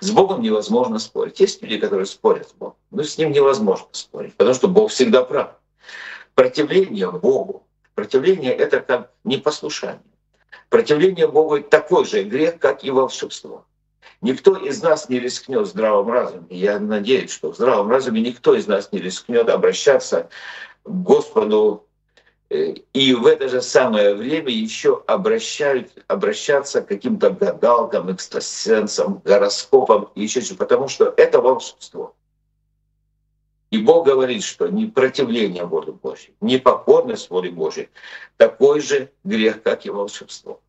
С 0.00 0.10
Богом 0.10 0.42
невозможно 0.42 0.98
спорить. 0.98 1.40
Есть 1.40 1.62
люди, 1.62 1.78
которые 1.78 2.06
спорят 2.06 2.48
с 2.48 2.52
Богом, 2.52 2.76
но 2.90 3.02
с 3.02 3.16
ним 3.18 3.32
невозможно 3.32 3.88
спорить, 3.92 4.34
потому 4.34 4.54
что 4.54 4.68
Бог 4.68 4.90
всегда 4.90 5.24
прав. 5.24 5.52
Противление 6.34 7.10
Богу, 7.10 7.66
противление— 7.94 8.52
это 8.56 8.80
как 8.80 9.12
непослушание. 9.24 10.02
Противление 10.68 11.28
Богу— 11.28 11.60
такой 11.70 12.04
же 12.04 12.22
грех, 12.24 12.58
как 12.58 12.84
и 12.84 12.90
волшебство. 12.90 13.64
Никто 14.20 14.54
из 14.56 14.82
нас 14.82 15.08
не 15.08 15.18
рискнет 15.18 15.62
в 15.62 15.70
здравом 15.70 16.10
разуме. 16.10 16.46
Я 16.50 16.78
надеюсь, 16.78 17.30
что 17.30 17.52
в 17.52 17.56
здравом 17.56 17.90
разуме 17.90 18.20
никто 18.20 18.54
из 18.54 18.66
нас 18.66 18.92
не 18.92 18.98
рискнет 18.98 19.48
обращаться 19.48 20.28
Господу 20.90 21.86
э, 22.50 22.74
и 22.92 23.14
в 23.14 23.26
это 23.26 23.48
же 23.48 23.62
самое 23.62 24.14
время 24.14 24.50
еще 24.50 25.02
обращают, 25.06 25.92
обращаться 26.08 26.82
к 26.82 26.88
каким-то 26.88 27.30
гадалкам, 27.30 28.12
экстрасенсам, 28.12 29.22
гороскопам 29.24 30.10
и 30.14 30.22
еще 30.22 30.40
что 30.40 30.56
потому 30.56 30.88
что 30.88 31.14
это 31.16 31.40
волшебство. 31.40 32.14
И 33.70 33.78
Бог 33.78 34.04
говорит, 34.04 34.42
что 34.42 34.66
непротивление 34.66 35.64
воле 35.64 35.92
Божьей, 35.92 36.34
непокорность 36.40 37.30
воле 37.30 37.50
Божьей— 37.50 37.88
такой 38.36 38.80
же 38.80 39.12
грех, 39.22 39.62
как 39.62 39.86
и 39.86 39.90
волшебство. 39.90 40.60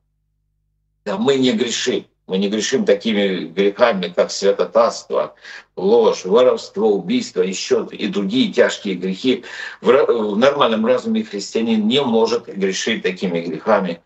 Да 1.03 1.17
мы 1.17 1.37
не 1.37 1.51
грешим, 1.51 2.05
Мы 2.31 2.37
не 2.37 2.47
грешим 2.47 2.85
такими 2.85 3.43
грехами, 3.43 4.07
как 4.07 4.31
святотатство, 4.31 5.35
ложь, 5.75 6.23
воровство, 6.23 6.93
убийство, 6.93 7.41
еще 7.41 7.85
и 7.91 8.07
другие 8.07 8.53
тяжкие 8.53 8.95
грехи. 8.95 9.43
В 9.81 10.37
нормальном 10.37 10.85
разуме 10.85 11.25
христианин 11.25 11.85
не 11.89 12.01
может 12.01 12.45
грешить 12.45 13.03
такими 13.03 13.41
грехами, 13.41 14.01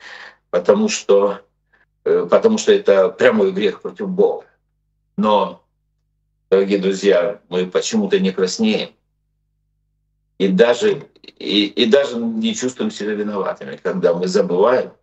потому 0.50 0.90
что, 0.90 1.42
э, 2.04 2.28
потому 2.28 2.58
что 2.58 2.74
это 2.74 3.10
прямой 3.10 3.52
грех 3.52 3.84
против 3.84 4.10
Бога. 4.10 4.48
Но, 5.18 5.62
дорогие 6.50 6.80
друзья, 6.80 7.42
мы 7.50 7.68
почему-то 7.68 8.20
не 8.20 8.32
краснеем. 8.32 8.90
И 10.40 10.48
даже, 10.48 11.04
и, 11.22 11.68
и 11.68 11.86
даже 11.86 12.16
не 12.18 12.56
чувствуем 12.56 12.90
себя 12.90 13.14
виноватыми, 13.14 13.76
когда 13.76 14.16
мы 14.16 14.28
забываем 14.28 14.94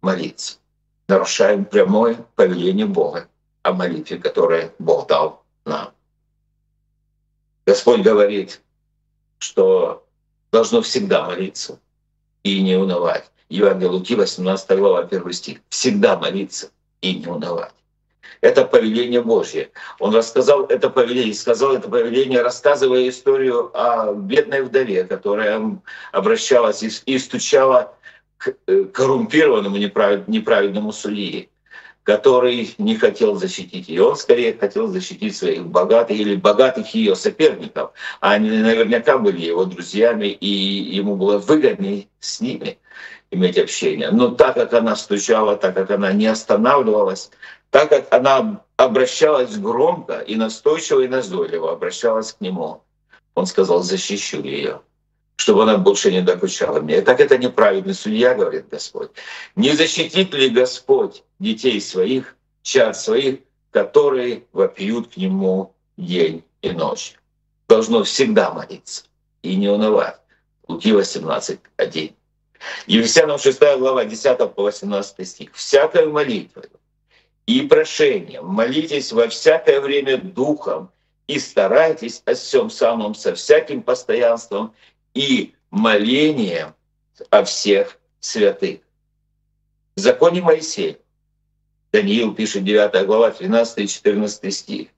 молиться 0.00 0.59
нарушаем 1.10 1.64
прямое 1.64 2.16
повеление 2.36 2.86
Бога 2.86 3.28
о 3.62 3.72
молитве, 3.72 4.18
которое 4.18 4.72
Бог 4.78 5.08
дал 5.08 5.42
нам. 5.64 5.90
Господь 7.66 8.00
говорит, 8.00 8.60
что 9.38 10.06
должно 10.52 10.82
всегда 10.82 11.26
молиться 11.26 11.78
и 12.44 12.62
не 12.62 12.76
унывать. 12.76 13.30
Евангелие 13.48 13.90
Луки, 13.90 14.14
18 14.14 14.78
глава, 14.78 15.00
1 15.00 15.32
стих. 15.32 15.58
Всегда 15.68 16.16
молиться 16.16 16.70
и 17.02 17.16
не 17.16 17.26
унывать. 17.26 17.74
Это 18.40 18.64
повеление 18.64 19.22
Божье. 19.22 19.70
Он 19.98 20.14
рассказал 20.14 20.64
это 20.66 20.88
повеление, 20.88 21.34
сказал 21.34 21.74
это 21.74 21.88
повеление, 21.88 22.40
рассказывая 22.40 23.08
историю 23.08 23.70
о 23.74 24.14
бедной 24.14 24.62
вдове, 24.62 25.04
которая 25.04 25.78
обращалась 26.12 26.82
и 27.04 27.18
стучала 27.18 27.94
коррумпированному 28.92 29.76
неправедному 29.76 30.92
судьи, 30.92 31.50
который 32.02 32.74
не 32.78 32.96
хотел 32.96 33.36
защитить 33.36 33.88
ее. 33.88 34.04
Он 34.04 34.16
скорее 34.16 34.56
хотел 34.56 34.88
защитить 34.88 35.36
своих 35.36 35.66
богатых 35.66 36.18
или 36.18 36.36
богатых 36.36 36.94
ее 36.94 37.14
соперников. 37.14 37.92
Они 38.20 38.50
наверняка 38.50 39.18
были 39.18 39.40
его 39.40 39.64
друзьями, 39.64 40.26
и 40.26 40.48
ему 40.48 41.16
было 41.16 41.38
выгоднее 41.38 42.08
с 42.20 42.40
ними 42.40 42.78
иметь 43.30 43.58
общение. 43.58 44.10
Но 44.10 44.30
так 44.30 44.54
как 44.54 44.72
она 44.72 44.96
стучала, 44.96 45.56
так 45.56 45.74
как 45.74 45.90
она 45.90 46.12
не 46.12 46.26
останавливалась, 46.26 47.30
так 47.70 47.90
как 47.90 48.12
она 48.12 48.62
обращалась 48.76 49.56
громко 49.56 50.18
и 50.20 50.34
настойчиво 50.34 51.00
и 51.00 51.08
назойливо 51.08 51.72
обращалась 51.72 52.32
к 52.32 52.40
нему, 52.40 52.82
он 53.34 53.46
сказал, 53.46 53.82
защищу 53.82 54.42
ее 54.42 54.80
чтобы 55.40 55.62
она 55.62 55.78
больше 55.78 56.12
не 56.12 56.20
докучала 56.20 56.80
мне. 56.80 57.00
Так 57.00 57.18
это 57.18 57.38
неправедный 57.38 57.94
судья, 57.94 58.34
говорит 58.34 58.68
Господь. 58.68 59.10
Не 59.56 59.72
защитит 59.72 60.34
ли 60.34 60.50
Господь 60.50 61.24
детей 61.38 61.80
своих, 61.80 62.36
чад 62.62 62.94
своих, 62.94 63.38
которые 63.70 64.44
вопьют 64.52 65.14
к 65.14 65.16
Нему 65.16 65.74
день 65.96 66.44
и 66.60 66.72
ночь? 66.72 67.14
Должно 67.68 68.04
всегда 68.04 68.50
молиться 68.50 69.04
и 69.40 69.56
не 69.56 69.68
унывать. 69.68 70.20
Луки 70.68 70.92
18, 70.92 71.58
1. 71.74 72.10
Ефесянам 72.86 73.38
6 73.38 73.60
глава 73.78 74.04
10 74.04 74.38
по 74.54 74.62
18 74.64 75.26
стих. 75.26 75.54
«Всякой 75.54 76.06
молитвой 76.06 76.68
и 77.46 77.62
прошением 77.62 78.44
молитесь 78.44 79.10
во 79.10 79.26
всякое 79.28 79.80
время 79.80 80.18
духом 80.18 80.90
и 81.26 81.38
старайтесь 81.38 82.20
о 82.26 82.34
всем 82.34 82.68
самом 82.68 83.14
со 83.14 83.34
всяким 83.34 83.82
постоянством 83.82 84.74
и 85.20 85.54
молением 85.70 86.74
о 87.28 87.44
всех 87.44 87.98
святых. 88.20 88.80
В 89.94 90.00
законе 90.00 90.40
Моисея, 90.40 90.96
Даниил 91.92 92.34
пишет 92.34 92.64
9 92.64 93.04
глава, 93.04 93.30
13 93.30 93.78
и 93.80 93.88
14 93.88 94.54
стих, 94.54 94.88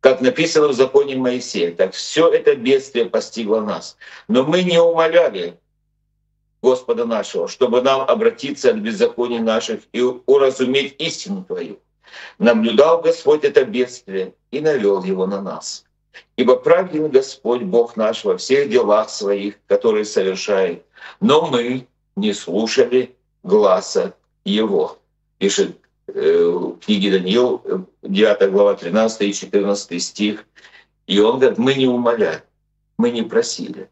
как 0.00 0.20
написано 0.20 0.66
в 0.66 0.72
законе 0.72 1.14
Моисея, 1.14 1.72
так 1.72 1.94
все 1.94 2.28
это 2.28 2.56
бедствие 2.56 3.04
постигло 3.04 3.60
нас. 3.60 3.96
Но 4.26 4.42
мы 4.42 4.64
не 4.64 4.80
умоляли 4.82 5.56
Господа 6.60 7.04
нашего, 7.04 7.46
чтобы 7.46 7.82
нам 7.82 8.00
обратиться 8.00 8.70
от 8.70 8.78
беззаконий 8.78 9.38
наших 9.38 9.82
и 9.92 10.00
уразуметь 10.00 10.96
истину 10.98 11.44
Твою. 11.44 11.78
Наблюдал 12.38 13.00
Господь 13.00 13.44
это 13.44 13.64
бедствие 13.64 14.34
и 14.50 14.58
навел 14.58 15.04
его 15.04 15.26
на 15.26 15.40
нас. 15.40 15.84
Ибо 16.36 16.56
праведен 16.56 17.08
Господь 17.08 17.62
Бог 17.62 17.96
наш 17.96 18.24
во 18.24 18.36
всех 18.36 18.68
делах 18.70 19.10
своих, 19.10 19.54
которые 19.66 20.04
совершает, 20.04 20.84
но 21.20 21.46
мы 21.46 21.86
не 22.16 22.32
слушали 22.32 23.14
глаза 23.42 24.14
Его. 24.44 24.98
Пишет 25.38 25.76
э, 26.08 26.44
в 26.44 26.78
книге 26.78 27.12
Даниил, 27.12 27.86
9 28.02 28.50
глава, 28.50 28.74
13 28.74 29.22
и 29.22 29.32
14 29.32 30.02
стих. 30.02 30.44
И 31.06 31.18
он 31.20 31.38
говорит, 31.38 31.58
мы 31.58 31.74
не 31.74 31.86
умоляли, 31.86 32.42
мы 32.98 33.10
не 33.10 33.22
просили. 33.22 33.88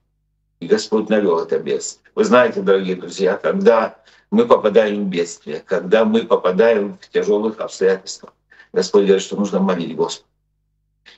И 0.61 0.66
Господь 0.66 1.09
навел 1.09 1.38
это 1.38 1.59
бедствие. 1.59 2.11
Вы 2.14 2.24
знаете, 2.24 2.62
дорогие 2.62 2.96
друзья, 2.96 3.37
когда 3.37 3.98
мы 4.31 4.44
попадаем 4.46 5.04
в 5.04 5.09
бедствие, 5.09 5.61
когда 5.64 6.04
мы 6.04 6.24
попадаем 6.24 6.98
в 7.00 7.09
тяжелых 7.09 7.61
обстоятельства, 7.61 8.33
Господь 8.72 9.04
говорит, 9.04 9.22
что 9.22 9.37
нужно 9.37 9.61
молить 9.61 9.94
Господа. 9.94 10.28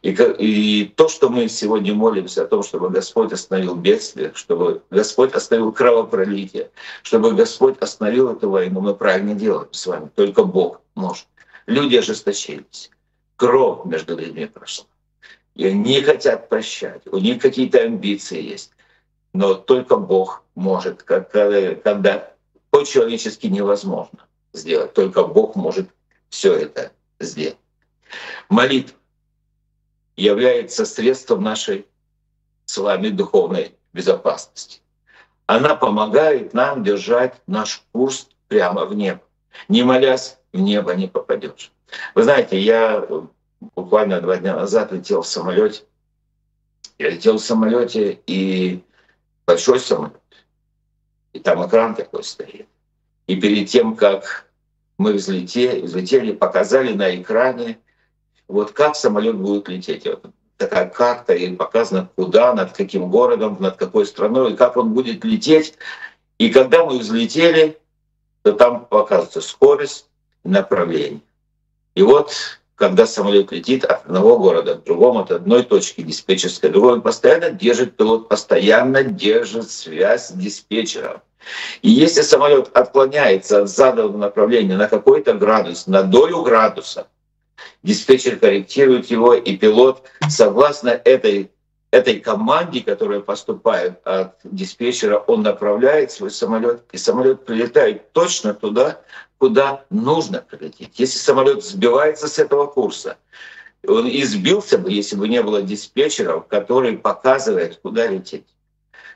И, 0.03 0.11
и 0.13 0.85
то, 0.87 1.09
что 1.09 1.29
мы 1.29 1.49
сегодня 1.49 1.93
молимся 1.93 2.45
о 2.45 2.47
том, 2.47 2.63
чтобы 2.63 2.91
Господь 2.91 3.33
остановил 3.33 3.75
бедствие, 3.75 4.33
чтобы 4.35 4.83
Господь 4.91 5.35
остановил 5.35 5.73
кровопролитие, 5.73 6.71
чтобы 7.03 7.35
Господь 7.35 7.79
остановил 7.81 8.31
эту 8.31 8.49
войну, 8.49 8.81
мы 8.81 8.95
правильно 8.95 9.35
делаем 9.35 9.69
с 9.73 9.87
вами. 9.87 10.11
Только 10.15 10.45
Бог 10.45 10.81
может. 10.95 11.27
Люди 11.67 11.97
ожесточились. 11.97 12.91
Кровь 13.37 13.85
между 13.85 14.17
людьми 14.17 14.47
прошла. 14.47 14.87
И 15.55 15.67
они 15.67 15.97
не 15.97 16.03
хотят 16.03 16.49
прощать. 16.49 17.03
У 17.07 17.19
них 17.19 17.43
какие-то 17.43 17.81
амбиции 17.83 18.43
есть. 18.43 18.73
Но 19.33 19.55
только 19.55 19.97
Бог 19.97 20.43
может, 20.55 21.03
когда 21.03 22.33
по-человечески 22.71 23.47
невозможно 23.47 24.27
сделать. 24.53 24.95
Только 24.95 25.25
Бог 25.25 25.57
может 25.57 25.89
все 26.29 26.55
это 26.55 26.93
сделать. 27.19 27.59
Молитва 28.49 28.97
является 30.21 30.85
средством 30.85 31.43
нашей 31.43 31.87
с 32.67 32.77
вами 32.77 33.09
духовной 33.09 33.75
безопасности. 33.93 34.81
Она 35.47 35.75
помогает 35.75 36.55
нам 36.55 36.85
держать 36.85 37.41
наш 37.47 37.83
курс 37.93 38.29
прямо 38.49 38.85
в 38.85 38.95
небо. 38.95 39.23
Не 39.69 39.83
молясь, 39.83 40.39
в 40.53 40.59
небо 40.59 40.95
не 40.95 41.09
попадешь. 41.09 41.73
Вы 42.15 42.23
знаете, 42.23 42.61
я 42.61 43.05
буквально 43.75 44.21
два 44.21 44.37
дня 44.37 44.55
назад 44.55 44.93
летел 44.93 45.23
в 45.23 45.27
самолете. 45.27 45.85
Я 46.99 47.11
летел 47.11 47.39
в 47.39 47.43
самолете 47.43 48.21
и 48.27 48.85
большой 49.47 49.81
самолет. 49.81 50.21
И 51.33 51.41
там 51.41 51.67
экран 51.67 51.95
такой 51.95 52.23
стоит. 52.23 52.69
И 53.27 53.41
перед 53.41 53.69
тем, 53.69 53.97
как 53.97 54.47
мы 54.99 55.15
взлетели, 55.15 55.81
взлетели 55.81 56.33
показали 56.33 56.93
на 56.93 57.17
экране 57.17 57.79
вот 58.51 58.73
как 58.73 58.97
самолет 58.97 59.37
будет 59.37 59.69
лететь. 59.69 60.07
Вот 60.07 60.27
такая 60.57 60.89
карта, 60.89 61.35
и 61.35 61.55
показано, 61.55 62.09
куда, 62.17 62.53
над 62.53 62.73
каким 62.73 63.11
городом, 63.11 63.57
над 63.61 63.77
какой 63.77 64.07
страной, 64.07 64.53
и 64.53 64.57
как 64.57 64.77
он 64.77 64.93
будет 64.93 65.25
лететь. 65.25 65.75
И 66.39 66.51
когда 66.51 66.85
мы 66.85 66.99
взлетели, 66.99 67.79
то 68.43 68.53
там 68.53 68.85
показывается 68.87 69.41
скорость 69.41 70.07
направление. 70.45 71.21
И 71.95 72.03
вот 72.03 72.33
когда 72.75 73.07
самолет 73.07 73.53
летит 73.53 73.85
от 73.85 74.07
одного 74.07 74.39
города 74.39 74.77
к 74.77 74.85
другому, 74.85 75.21
от 75.21 75.31
одной 75.31 75.65
точки 75.65 76.01
диспетчерской, 76.01 76.71
другой, 76.71 76.95
он 76.95 77.03
постоянно 77.03 77.51
держит, 77.51 77.97
пилот 77.97 78.29
постоянно 78.29 79.05
держит 79.05 79.71
связь 79.71 80.29
с 80.29 80.33
диспетчером. 80.33 81.21
И 81.83 81.91
если 81.91 82.23
самолет 82.23 82.71
отклоняется 82.75 83.63
от 83.63 83.69
заданного 83.69 84.17
направления 84.17 84.77
на 84.77 84.89
какой-то 84.89 85.35
градус, 85.35 85.87
на 85.87 86.03
долю 86.03 86.43
градуса, 86.43 87.07
диспетчер 87.83 88.37
корректирует 88.37 89.07
его, 89.07 89.35
и 89.35 89.57
пилот, 89.57 90.09
согласно 90.29 90.91
этой, 90.91 91.51
этой 91.91 92.21
команде, 92.21 92.83
которая 92.83 93.21
поступает 93.21 94.01
от 94.07 94.37
диспетчера, 94.45 95.19
он 95.19 95.43
направляет 95.43 96.13
свой 96.13 96.31
самолет, 96.31 96.83
и 96.93 96.99
самолет 96.99 97.45
прилетает 97.45 98.13
точно 98.13 98.55
туда, 98.55 99.01
куда 99.39 99.85
нужно 99.91 100.43
прилететь. 100.43 100.99
Если 100.99 101.19
самолет 101.19 101.65
сбивается 101.65 102.29
с 102.29 102.39
этого 102.39 102.67
курса, 102.67 103.17
он 103.87 104.09
избился 104.09 104.77
бы, 104.79 104.93
если 104.93 105.17
бы 105.17 105.29
не 105.29 105.43
было 105.43 105.63
диспетчеров, 105.63 106.47
который 106.47 106.99
показывает, 106.99 107.81
куда 107.83 108.07
лететь. 108.07 108.47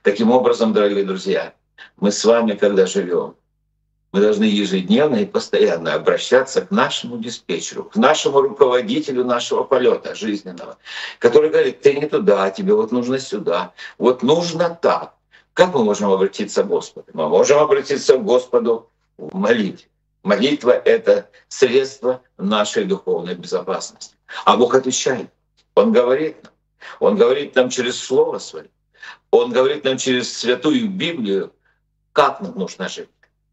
Таким 0.02 0.30
образом, 0.30 0.72
дорогие 0.72 1.04
друзья, 1.04 1.54
мы 1.98 2.10
с 2.10 2.24
вами, 2.24 2.52
когда 2.52 2.86
живем, 2.86 3.36
мы 4.14 4.20
должны 4.20 4.44
ежедневно 4.44 5.16
и 5.16 5.26
постоянно 5.26 5.94
обращаться 5.94 6.60
к 6.60 6.70
нашему 6.70 7.18
диспетчеру, 7.18 7.82
к 7.82 7.96
нашему 7.96 8.42
руководителю 8.42 9.24
нашего 9.24 9.64
полета 9.64 10.14
жизненного, 10.14 10.78
который 11.18 11.50
говорит, 11.50 11.80
ты 11.80 11.94
не 11.94 12.06
туда, 12.06 12.48
тебе 12.50 12.74
вот 12.74 12.92
нужно 12.92 13.18
сюда, 13.18 13.72
вот 13.98 14.22
нужно 14.22 14.70
так. 14.70 15.14
Как 15.52 15.74
мы 15.74 15.82
можем 15.82 16.12
обратиться 16.12 16.62
к 16.62 16.68
Господу? 16.68 17.08
Мы 17.12 17.28
можем 17.28 17.58
обратиться 17.58 18.16
к 18.16 18.22
Господу 18.22 18.88
в 19.18 19.34
молитве. 19.34 19.88
Молитва— 20.22 20.70
это 20.84 21.28
средство 21.48 22.22
нашей 22.38 22.84
духовной 22.84 23.34
безопасности. 23.34 24.14
А 24.44 24.56
Бог 24.56 24.76
отвечает. 24.76 25.28
Он 25.74 25.90
говорит 25.92 26.36
нам. 26.44 26.52
Он 27.00 27.16
говорит 27.16 27.56
нам 27.56 27.68
через 27.68 27.98
Слово 27.98 28.38
Свое. 28.38 28.70
Он 29.32 29.50
говорит 29.50 29.82
нам 29.82 29.98
через 29.98 30.32
Святую 30.32 30.88
Библию, 30.88 31.52
как 32.12 32.40
нам 32.40 32.54
нужно 32.56 32.88
жить. 32.88 33.08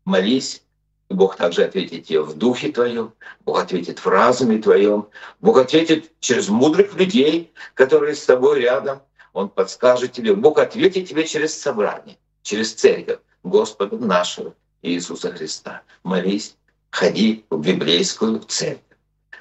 Молись, 0.06 0.64
и 1.10 1.14
Бог 1.14 1.36
также 1.36 1.64
ответит 1.64 2.08
тебе 2.08 2.22
в 2.22 2.36
духе 2.36 2.72
твоем, 2.72 3.14
Бог 3.42 3.60
ответит 3.60 4.00
в 4.00 4.08
разуме 4.08 4.58
твоем, 4.58 5.10
Бог 5.40 5.58
ответит 5.58 6.12
через 6.20 6.50
мудрых 6.50 6.96
людей, 6.96 7.52
которые 7.74 8.16
с 8.16 8.26
тобой 8.26 8.62
рядом, 8.62 9.02
Он 9.34 9.50
подскажет 9.50 10.14
тебе, 10.14 10.34
Бог 10.34 10.58
ответит 10.58 11.08
тебе 11.10 11.26
через 11.26 11.60
собрание, 11.60 12.18
через 12.42 12.74
церковь 12.74 13.20
Господа 13.44 13.98
нашего 13.98 14.56
Иисуса 14.82 15.32
Христа. 15.32 15.84
Молись, 16.04 16.56
ходи 16.90 17.46
в 17.50 17.62
библейскую 17.62 18.40
церковь. 18.40 18.98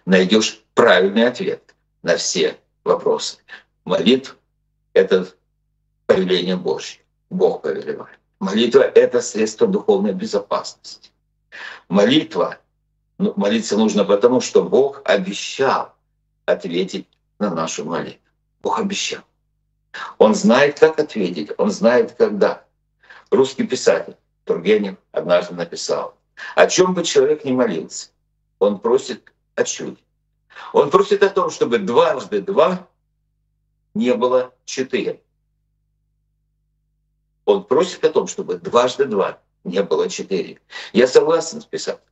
Найдешь 0.07 0.63
правильный 0.75 1.27
ответ 1.27 1.75
на 2.03 2.17
все 2.17 2.59
вопросы. 2.85 3.39
Молитва— 3.85 4.37
это 4.93 5.27
повеление 6.07 6.57
Божье. 6.57 7.01
Бог 7.31 7.63
повелевает. 7.63 8.20
Молитва— 8.41 8.81
это 8.95 9.21
средство 9.21 9.67
духовной 9.67 10.15
безопасности. 10.15 11.11
Молитва, 11.89 12.59
ну, 13.19 13.35
молиться 13.37 13.77
нужно 13.77 14.05
потому, 14.05 14.41
что 14.41 14.63
Бог 14.63 15.03
обещал 15.05 15.95
ответить 16.47 17.07
на 17.39 17.55
нашу 17.55 17.85
молитву. 17.85 18.21
Бог 18.63 18.81
обещал. 18.81 19.23
Он 20.17 20.35
знает, 20.35 20.81
как 20.81 20.99
ответить, 20.99 21.51
он 21.59 21.71
знает, 21.71 22.13
когда. 22.13 22.65
Русский 23.31 23.67
писатель 23.67 24.17
Тургенев 24.45 24.97
однажды 25.13 25.55
написал, 25.55 26.17
о 26.55 26.67
чем 26.67 26.95
бы 26.95 27.05
человек 27.05 27.45
ни 27.45 27.53
молился, 27.53 28.09
он 28.59 28.79
просит 28.79 29.33
о 29.55 29.65
чуде. 29.65 29.99
Он 30.73 30.91
просит 30.91 31.23
о 31.23 31.29
том, 31.29 31.51
чтобы 31.51 31.79
дважды 31.79 32.41
два 32.41 32.89
не 33.95 34.15
было 34.15 34.53
четыре. 34.65 35.21
Он 37.45 37.65
просит 37.65 38.05
о 38.05 38.11
том, 38.11 38.27
чтобы 38.27 38.57
дважды 38.57 39.07
два 39.07 39.39
не 39.65 39.83
было 39.83 40.09
четыре. 40.09 40.61
Я 40.93 41.07
согласен 41.07 41.61
с 41.61 41.65
писателем. 41.65 42.05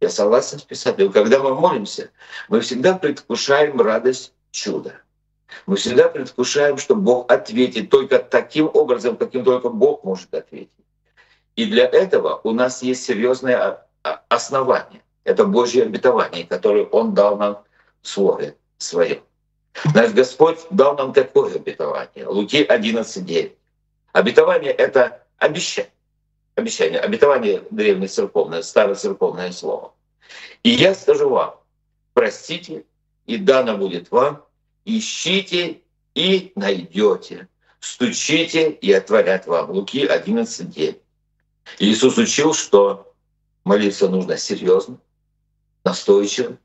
Я 0.00 0.08
согласен 0.08 0.58
с 0.58 0.62
писателем. 0.62 1.12
Когда 1.12 1.38
мы 1.38 1.54
молимся, 1.54 2.10
мы 2.48 2.60
всегда 2.60 2.94
предвкушаем 2.94 3.80
радость 3.80 4.32
чуда. 4.50 5.00
Мы 5.66 5.76
всегда 5.76 6.08
предвкушаем, 6.08 6.78
что 6.78 6.94
Бог 6.94 7.30
ответит 7.30 7.90
только 7.90 8.18
таким 8.18 8.70
образом, 8.72 9.16
каким 9.16 9.44
только 9.44 9.68
Бог 9.68 10.02
может 10.02 10.32
ответить. 10.34 10.70
И 11.56 11.66
для 11.66 11.86
этого 11.86 12.40
у 12.44 12.52
нас 12.52 12.82
есть 12.82 13.04
серьезное 13.04 13.86
основание. 14.28 15.02
Это 15.24 15.44
Божье 15.44 15.84
обетование, 15.84 16.46
которое 16.46 16.84
Он 16.86 17.14
дал 17.14 17.36
нам 17.36 17.62
в 18.00 18.08
Слове 18.08 18.56
Своем. 18.78 19.20
Наш 19.94 20.12
Господь 20.12 20.58
дал 20.70 20.96
нам 20.96 21.12
такое 21.12 21.54
обетование. 21.54 22.26
Луки 22.26 22.64
11.9. 22.64 23.52
Обетование— 24.12 24.72
это 24.72 25.24
обещание. 25.38 25.90
Обещание. 26.54 27.00
Обетование— 27.00 27.62
древнецерковное, 27.70 28.62
староцерковное 28.62 29.52
слово. 29.52 29.94
И 30.62 30.70
я 30.70 30.94
скажу 30.94 31.30
вам, 31.30 31.54
простите, 32.12 32.84
и 33.26 33.38
дано 33.38 33.78
будет 33.78 34.10
вам, 34.10 34.44
ищите 34.84 35.80
и 36.14 36.52
найдете, 36.56 37.48
стучите 37.80 38.70
и 38.70 38.92
отворят 38.92 39.46
вам. 39.46 39.70
Луки 39.70 40.06
11.9. 40.06 40.98
Иисус 41.78 42.18
учил, 42.18 42.52
что 42.52 43.14
молиться 43.64 44.08
нужно 44.08 44.36
серьезно, 44.36 44.98
настойчиво, 45.84 46.58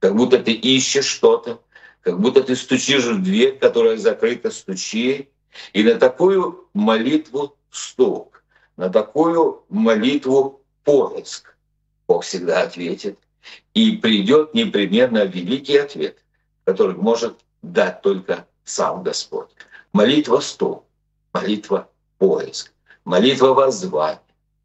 как 0.00 0.14
будто 0.16 0.38
ты 0.38 0.52
ищешь 0.52 1.06
что-то, 1.06 1.62
как 2.02 2.20
будто 2.20 2.42
ты 2.42 2.56
стучишь 2.56 3.04
в 3.04 3.22
дверь, 3.22 3.58
которая 3.58 3.96
закрыта, 3.96 4.50
стучи. 4.50 5.28
И 5.72 5.82
на 5.82 5.98
такую 5.98 6.68
молитву 6.74 7.56
стук, 7.70 8.42
на 8.76 8.88
такую 8.88 9.64
молитву 9.68 10.60
поиск 10.84 11.56
Бог 12.06 12.24
всегда 12.24 12.62
ответит. 12.62 13.18
И 13.72 13.96
придет 13.96 14.52
непременно 14.52 15.24
великий 15.24 15.76
ответ, 15.76 16.18
который 16.64 16.96
может 16.96 17.38
дать 17.62 18.02
только 18.02 18.46
сам 18.64 19.02
Господь. 19.02 19.48
Молитва 19.92 20.40
стук, 20.40 20.84
молитва 21.32 21.88
поиск, 22.18 22.72
молитва 23.04 23.54
воззвания, 23.54 24.20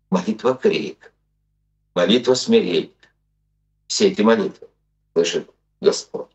молитва 0.09 0.55
крик, 0.55 1.13
молитва 1.93 2.33
смирения. 2.33 2.89
Все 3.87 4.09
эти 4.09 4.21
молитвы 4.21 4.67
слышит 5.13 5.49
Господь. 5.81 6.31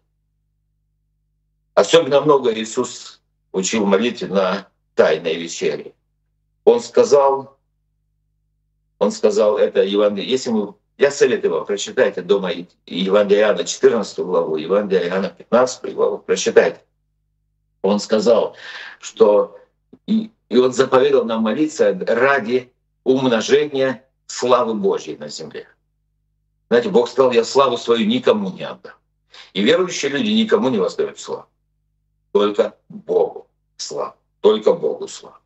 Особенно 1.74 2.20
много 2.20 2.54
Иисус 2.54 3.19
учил 3.52 3.86
молитве 3.86 4.28
на 4.28 4.68
Тайной 4.94 5.36
вечере. 5.36 5.94
Он 6.64 6.80
сказал, 6.80 7.56
он 8.98 9.12
сказал 9.12 9.58
это 9.58 9.82
Евангелие. 9.82 10.28
Если 10.28 10.50
мы, 10.50 10.74
я 10.98 11.10
советую 11.10 11.54
вам, 11.54 11.66
прочитайте 11.66 12.22
дома 12.22 12.52
Евангелие 12.86 13.42
Иоанна 13.42 13.64
14 13.64 14.18
главу, 14.18 14.56
Евангелие 14.56 15.08
Иоанна 15.08 15.30
15 15.30 15.94
главу, 15.94 16.18
прочитайте. 16.18 16.82
Он 17.82 17.98
сказал, 17.98 18.56
что 19.00 19.58
и, 20.06 20.30
и 20.48 20.58
он 20.58 20.72
заповедал 20.72 21.24
нам 21.24 21.42
молиться 21.42 21.98
ради 22.06 22.72
умножения 23.04 24.04
славы 24.26 24.74
Божьей 24.74 25.16
на 25.16 25.28
земле. 25.28 25.66
Знаете, 26.68 26.90
Бог 26.90 27.08
сказал, 27.08 27.32
я 27.32 27.42
славу 27.42 27.78
свою 27.78 28.06
никому 28.06 28.50
не 28.50 28.62
отдам. 28.62 28.92
И 29.54 29.62
верующие 29.62 30.10
люди 30.10 30.28
никому 30.28 30.68
не 30.68 30.78
воздают 30.78 31.18
славу 31.18 31.46
только 32.32 32.76
Богу 32.88 33.39
слава, 33.80 34.16
только 34.40 34.72
Богу 34.72 35.08
слава. 35.08 35.38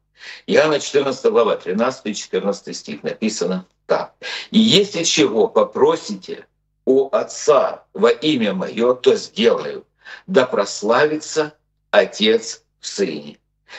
Иоанна 0.46 0.80
14 0.80 1.30
глава, 1.30 1.56
13-14 1.56 2.72
стих 2.72 3.02
написано 3.02 3.66
так. 3.86 4.14
«И 4.50 4.58
если 4.58 5.02
чего 5.02 5.48
попросите 5.48 6.46
у 6.84 7.08
Отца 7.14 7.84
во 7.92 8.10
имя 8.10 8.54
Мое, 8.54 8.94
то 8.94 9.14
сделаю, 9.16 9.86
да 10.26 10.46
прославится 10.46 11.54
Отец 11.90 12.62
в 12.80 12.86
Сыне. 12.86 13.38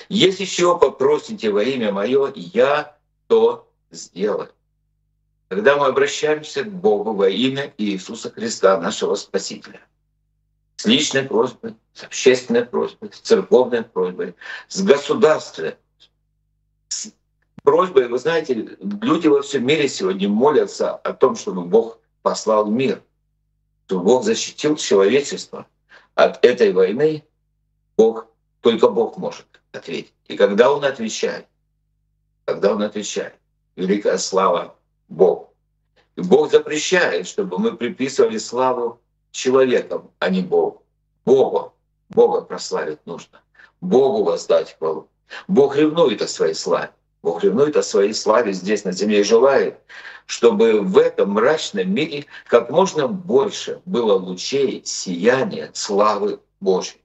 Если 0.10 0.46
чего 0.46 0.78
попросите 0.78 1.50
во 1.50 1.64
имя 1.64 1.92
Мое, 1.92 2.32
Я 2.36 2.96
то 3.28 3.68
сделаю». 3.92 4.50
Когда 5.48 5.78
мы 5.78 5.86
обращаемся 5.88 6.64
к 6.64 6.72
Богу 6.72 7.14
во 7.14 7.30
имя 7.30 7.72
Иисуса 7.78 8.32
Христа, 8.32 8.80
нашего 8.80 9.16
Спасителя– 9.16 9.82
личной 10.86 11.24
просьбой, 11.24 11.76
с 11.94 12.04
общественной 12.04 12.66
просьбой, 12.66 13.12
с 13.14 13.20
церковной 13.20 13.84
просьбой, 13.84 14.36
с 14.68 14.82
государственной 14.82 15.78
с 16.88 17.12
просьбой. 17.64 18.08
Вы 18.08 18.18
знаете, 18.18 18.78
люди 18.80 19.28
во 19.28 19.42
всем 19.42 19.66
мире 19.66 19.88
сегодня 19.88 20.30
молятся 20.30 20.96
о 20.96 21.14
том, 21.14 21.36
чтобы 21.36 21.64
Бог 21.64 22.00
послал 22.22 22.68
мир, 22.68 23.02
чтобы 23.88 24.04
Бог 24.04 24.24
защитил 24.24 24.76
человечество 24.76 25.68
от 26.14 26.44
этой 26.46 26.72
войны. 26.72 27.24
Бог, 27.98 28.28
только 28.62 28.90
Бог 28.90 29.18
может 29.18 29.46
ответить. 29.72 30.14
И 30.28 30.38
когда 30.38 30.72
Он 30.72 30.84
отвечает, 30.84 31.48
когда 32.46 32.74
Он 32.74 32.82
отвечает, 32.82 33.36
великая 33.76 34.18
слава 34.18 34.76
Богу. 35.08 35.54
И 36.16 36.22
Бог 36.22 36.52
запрещает, 36.52 37.28
чтобы 37.28 37.60
мы 37.60 37.76
приписывали 37.76 38.38
славу 38.38 39.02
человеком, 39.36 40.12
а 40.20 40.30
не 40.30 40.42
Богу. 40.42 40.82
Богу. 41.26 41.74
Бога 42.10 42.42
прославить 42.42 43.06
нужно. 43.06 43.42
Богу 43.82 44.24
воздать 44.24 44.76
хвалу. 44.78 45.10
Бог 45.48 45.76
ревнует 45.76 46.22
о 46.22 46.28
своей 46.28 46.54
славе. 46.54 46.92
Бог 47.22 47.44
ревнует 47.44 47.76
о 47.76 47.84
своей 47.84 48.14
славе 48.14 48.54
здесь 48.54 48.84
на 48.84 48.92
земле 48.92 49.22
и 49.22 49.24
желает, 49.24 49.80
чтобы 50.28 50.82
в 50.82 50.98
этом 50.98 51.32
мрачном 51.32 51.94
мире 51.94 52.26
как 52.48 52.70
можно 52.70 53.08
больше 53.08 53.82
было 53.86 54.14
лучей, 54.14 54.84
сияния, 54.86 55.72
славы 55.74 56.40
Божьей. 56.62 57.02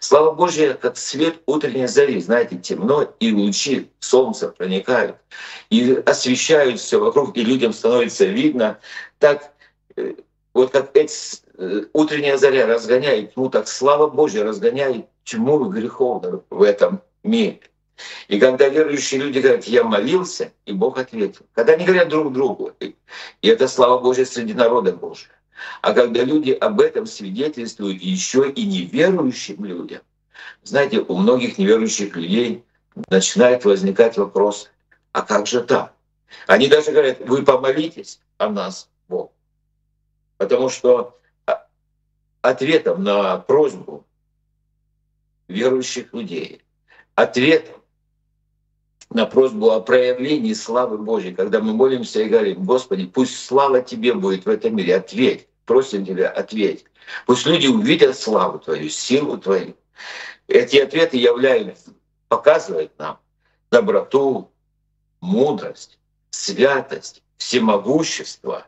Слава 0.00 0.32
Божья, 0.32 0.74
как 0.74 0.98
свет 0.98 1.40
утренней 1.46 1.86
зари. 1.86 2.20
Знаете, 2.20 2.58
темно, 2.58 3.14
и 3.20 3.32
лучи 3.32 3.90
солнца 4.00 4.48
проникают, 4.48 5.16
и 5.70 5.94
освещают 6.04 6.78
все 6.78 6.98
вокруг, 6.98 7.36
и 7.36 7.44
людям 7.44 7.72
становится 7.72 8.26
видно. 8.26 8.78
Так 9.18 9.54
э, 9.96 10.14
вот 10.54 10.72
как 10.72 10.94
эти 10.94 11.14
утренняя 11.92 12.36
заря 12.36 12.66
разгоняет 12.66 13.34
тьму, 13.34 13.48
так 13.48 13.68
слава 13.68 14.08
Божья 14.08 14.44
разгоняет 14.44 15.06
тьму 15.24 15.64
греховную 15.68 16.44
в 16.50 16.62
этом 16.62 17.02
мире. 17.22 17.60
И 18.28 18.40
когда 18.40 18.68
верующие 18.68 19.20
люди 19.20 19.38
говорят, 19.38 19.64
я 19.64 19.84
молился, 19.84 20.52
и 20.66 20.72
Бог 20.72 20.98
ответил. 20.98 21.46
Когда 21.54 21.74
они 21.74 21.84
говорят 21.84 22.08
друг 22.08 22.32
другу, 22.32 22.72
и 22.80 22.96
это 23.42 23.68
слава 23.68 24.00
Божья 24.00 24.24
среди 24.24 24.54
народа 24.54 24.92
Божия. 24.92 25.30
А 25.80 25.92
когда 25.92 26.24
люди 26.24 26.50
об 26.50 26.80
этом 26.80 27.06
свидетельствуют 27.06 28.02
еще 28.02 28.50
и 28.50 28.64
неверующим 28.64 29.64
людям, 29.64 30.00
знаете, 30.64 31.00
у 31.00 31.16
многих 31.16 31.58
неверующих 31.58 32.16
людей 32.16 32.64
начинает 33.08 33.64
возникать 33.64 34.16
вопрос, 34.16 34.70
а 35.12 35.22
как 35.22 35.46
же 35.46 35.62
так? 35.62 35.94
Они 36.46 36.66
даже 36.66 36.90
говорят, 36.90 37.18
вы 37.20 37.42
помолитесь, 37.42 38.20
а 38.38 38.48
нас 38.48 38.88
Бог 39.08 39.30
Потому 40.38 40.70
что 40.70 41.20
ответом 42.42 43.02
на 43.02 43.38
просьбу 43.38 44.04
верующих 45.48 46.12
людей, 46.12 46.62
ответом 47.14 47.76
на 49.10 49.26
просьбу 49.26 49.70
о 49.70 49.80
проявлении 49.80 50.52
славы 50.52 50.98
Божьей, 50.98 51.34
когда 51.34 51.60
мы 51.60 51.72
молимся 51.72 52.22
и 52.22 52.28
говорим, 52.28 52.64
Господи, 52.64 53.06
пусть 53.06 53.44
слава 53.44 53.82
Тебе 53.82 54.14
будет 54.14 54.44
в 54.44 54.48
этом 54.48 54.76
мире, 54.76 54.96
ответь, 54.96 55.48
просим 55.64 56.04
Тебя, 56.04 56.28
ответь. 56.28 56.84
Пусть 57.26 57.46
люди 57.46 57.66
увидят 57.66 58.18
славу 58.18 58.58
Твою, 58.58 58.88
силу 58.88 59.38
Твою. 59.38 59.76
Эти 60.48 60.78
ответы 60.78 61.18
являются, 61.18 61.92
показывают 62.28 62.98
нам 62.98 63.18
доброту, 63.70 64.50
мудрость, 65.20 65.98
святость, 66.30 67.22
всемогущество 67.36 68.66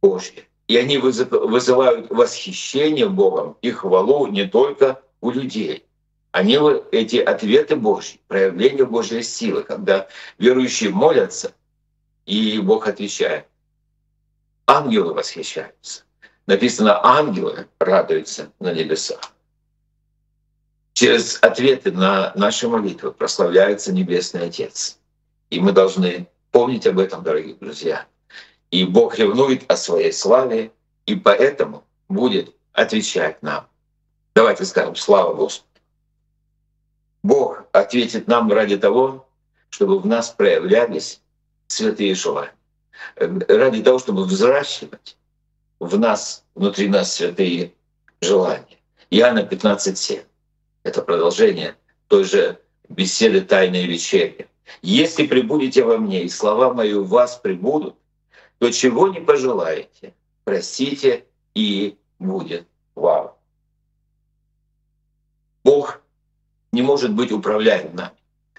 Божье. 0.00 0.49
И 0.70 0.76
они 0.76 0.98
вызывают 0.98 2.10
восхищение 2.10 3.08
Богом 3.08 3.56
и 3.60 3.72
хвалу 3.72 4.28
не 4.28 4.46
только 4.46 5.02
у 5.20 5.32
людей. 5.32 5.84
Они 6.30 6.56
эти 6.92 7.16
ответы 7.16 7.74
Божьи, 7.74 8.20
проявление 8.28 8.86
Божьей 8.86 9.24
силы, 9.24 9.64
когда 9.64 10.06
верующие 10.38 10.90
молятся, 10.90 11.54
и 12.24 12.60
Бог 12.60 12.86
отвечает. 12.86 13.46
Ангелы 14.64 15.12
восхищаются. 15.12 16.04
Написано, 16.46 17.04
ангелы 17.04 17.66
радуются 17.80 18.52
на 18.60 18.72
небесах. 18.72 19.18
Через 20.92 21.42
ответы 21.42 21.90
на 21.90 22.30
наши 22.36 22.68
молитвы 22.68 23.10
прославляется 23.10 23.92
Небесный 23.92 24.46
Отец. 24.46 25.00
И 25.50 25.58
мы 25.58 25.72
должны 25.72 26.28
помнить 26.52 26.86
об 26.86 27.00
этом, 27.00 27.24
дорогие 27.24 27.56
друзья. 27.56 28.06
И 28.70 28.84
Бог 28.84 29.18
ревнует 29.18 29.70
о 29.70 29.76
своей 29.76 30.12
славе, 30.12 30.72
и 31.06 31.16
поэтому 31.16 31.84
будет 32.08 32.54
отвечать 32.72 33.42
нам. 33.42 33.66
Давайте 34.34 34.64
скажем 34.64 34.94
«Слава 34.94 35.34
Господу». 35.34 35.68
Бог 37.22 37.64
ответит 37.72 38.28
нам 38.28 38.50
ради 38.52 38.78
того, 38.78 39.26
чтобы 39.70 39.98
в 39.98 40.06
нас 40.06 40.30
проявлялись 40.30 41.20
святые 41.66 42.14
желания. 42.14 42.54
Ради 43.16 43.82
того, 43.82 43.98
чтобы 43.98 44.24
взращивать 44.24 45.16
в 45.78 45.98
нас, 45.98 46.44
внутри 46.54 46.88
нас 46.88 47.14
святые 47.14 47.72
желания. 48.20 48.78
Иоанна 49.10 49.40
15.7. 49.40 50.24
Это 50.82 51.02
продолжение 51.02 51.76
той 52.08 52.24
же 52.24 52.60
беседы 52.88 53.40
«Тайной 53.40 53.86
вечери». 53.86 54.46
«Если 54.82 55.26
прибудете 55.26 55.82
во 55.82 55.98
мне, 55.98 56.22
и 56.22 56.28
слова 56.28 56.72
мои 56.72 56.92
у 56.92 57.04
вас 57.04 57.36
прибудут, 57.36 57.96
то 58.60 58.70
чего 58.70 59.08
не 59.08 59.20
пожелаете, 59.20 60.14
просите, 60.44 61.24
и 61.54 61.98
будет 62.18 62.68
вам». 62.94 63.34
Бог 65.64 66.02
не 66.70 66.82
может 66.82 67.12
быть 67.14 67.32
управляем 67.32 67.96
нами. 67.96 68.16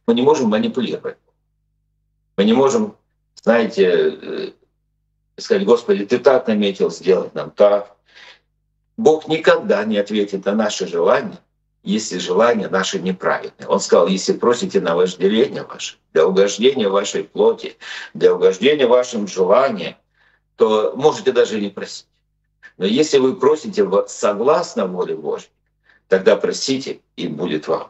Мы 0.08 0.16
не 0.16 0.24
можем 0.24 0.50
манипулировать. 0.50 1.18
Мы 2.36 2.46
не 2.46 2.54
можем, 2.54 2.98
знаете, 3.36 3.86
э, 3.86 4.52
сказать, 5.38 5.66
Господи, 5.66 6.06
Ты 6.06 6.18
так 6.18 6.48
наметил 6.48 6.90
сделать 6.90 7.36
нам 7.36 7.52
так. 7.52 7.96
Бог 8.98 9.28
никогда 9.28 9.84
не 9.86 9.98
ответит 9.98 10.46
на 10.46 10.54
наши 10.54 10.88
желания, 10.88 11.38
если 11.84 12.18
желания 12.18 12.70
наши 12.70 13.00
неправильные. 13.00 13.68
Он 13.68 13.80
сказал, 13.80 14.08
если 14.08 14.34
просите 14.34 14.80
на 14.80 14.96
вожделение 14.96 15.64
ваше, 15.64 15.98
для 16.14 16.28
угождения 16.28 16.88
вашей 16.88 17.24
плоти, 17.24 17.78
для 18.14 18.34
угождения 18.34 18.88
вашим 18.88 19.28
желаниям, 19.28 19.96
то 20.58 20.94
можете 20.96 21.32
даже 21.32 21.60
не 21.60 21.70
просить. 21.70 22.08
Но 22.78 22.86
если 22.86 23.18
вы 23.18 23.36
просите 23.36 23.88
согласно 24.08 24.86
воле 24.86 25.16
Божьей, 25.16 25.50
тогда 26.08 26.36
просите, 26.36 27.00
и 27.16 27.28
будет 27.28 27.68
вам. 27.68 27.90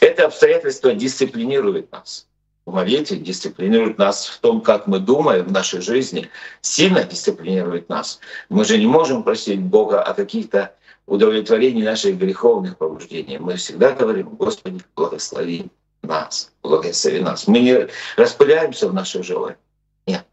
Это 0.00 0.26
обстоятельство 0.26 0.92
дисциплинирует 0.92 1.90
нас. 1.90 2.26
В 2.64 2.72
молитве 2.72 3.16
дисциплинирует 3.16 3.98
нас 3.98 4.26
в 4.26 4.38
том, 4.38 4.60
как 4.60 4.86
мы 4.86 5.00
думаем 5.00 5.46
в 5.46 5.52
нашей 5.52 5.80
жизни, 5.80 6.28
сильно 6.60 7.02
дисциплинирует 7.02 7.88
нас. 7.88 8.20
Мы 8.48 8.64
же 8.64 8.78
не 8.78 8.86
можем 8.86 9.24
просить 9.24 9.60
Бога 9.60 10.00
о 10.00 10.14
каких-то 10.14 10.74
удовлетворении 11.12 11.82
наших 11.82 12.18
греховных 12.18 12.76
побуждений. 12.78 13.38
Мы 13.38 13.56
всегда 13.56 13.92
говорим, 13.92 14.30
Господи, 14.30 14.80
благослови 14.96 15.66
нас, 16.02 16.52
благослови 16.62 17.20
нас. 17.20 17.46
Мы 17.46 17.60
не 17.60 17.88
распыляемся 18.16 18.88
в 18.88 18.94
наших 18.94 19.24
желаниях. 19.24 19.58
Нет. 20.06 20.24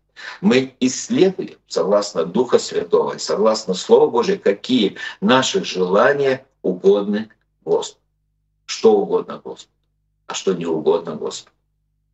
Мы 0.41 0.75
исследуем, 0.79 1.57
согласно 1.67 2.25
Духа 2.25 2.59
Святого, 2.59 3.13
и 3.13 3.19
согласно 3.19 3.73
Слову 3.73 4.11
Божьему, 4.11 4.41
какие 4.43 4.97
наши 5.21 5.63
желания 5.63 6.45
угодны 6.61 7.29
Господу 7.63 7.99
что 8.69 8.93
угодно 8.93 9.41
Господу, 9.43 9.71
а 10.27 10.35
что 10.35 10.53
не 10.53 10.67
угодно 10.67 11.15
Господу. 11.15 11.51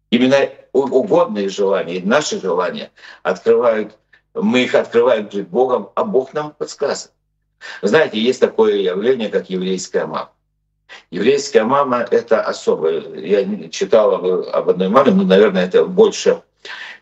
Именно 0.09 0.49
угодные 0.71 1.49
желания, 1.49 2.01
наши 2.01 2.39
желания 2.39 2.91
открывают, 3.23 3.97
мы 4.33 4.63
их 4.63 4.73
открываем 4.73 5.27
перед 5.27 5.49
Богом, 5.49 5.89
а 5.95 6.05
Бог 6.05 6.33
нам 6.33 6.51
подсказывает. 6.51 7.13
Знаете, 7.81 8.19
есть 8.19 8.39
такое 8.39 8.75
явление, 8.77 9.29
как 9.29 9.49
еврейская 9.49 10.05
мама. 10.05 10.31
Еврейская 11.11 11.63
мама— 11.63 12.07
это 12.11 12.41
особое. 12.41 13.01
Я 13.15 13.69
читал 13.69 14.13
об, 14.13 14.69
одной 14.69 14.89
маме, 14.89 15.11
но, 15.11 15.23
наверное, 15.23 15.65
это 15.65 15.85
больше 15.85 16.41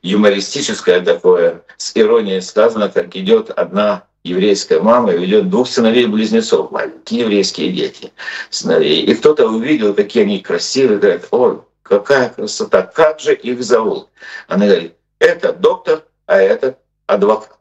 юмористическое 0.01 1.01
такое, 1.01 1.63
с 1.77 1.95
иронией 1.95 2.41
сказано, 2.41 2.89
как 2.89 3.15
идет 3.15 3.49
одна 3.49 4.03
еврейская 4.23 4.79
мама 4.79 5.11
ведет 5.11 5.49
двух 5.49 5.67
сыновей-близнецов, 5.67 6.71
маленькие 6.71 7.21
еврейские 7.21 7.71
дети, 7.71 8.13
сыновей. 8.49 9.03
И 9.03 9.15
кто-то 9.15 9.47
увидел, 9.47 9.93
какие 9.93 10.23
они 10.23 10.39
красивые, 10.39 10.99
говорит, 10.99 11.27
ой, 11.31 11.59
какая 11.81 12.29
красота, 12.29 12.83
как 12.83 13.19
же 13.19 13.33
их 13.33 13.63
зовут? 13.63 14.09
Она 14.47 14.65
говорит, 14.65 14.93
это 15.19 15.53
доктор, 15.53 16.03
а 16.25 16.37
это 16.37 16.77
адвокат. 17.05 17.57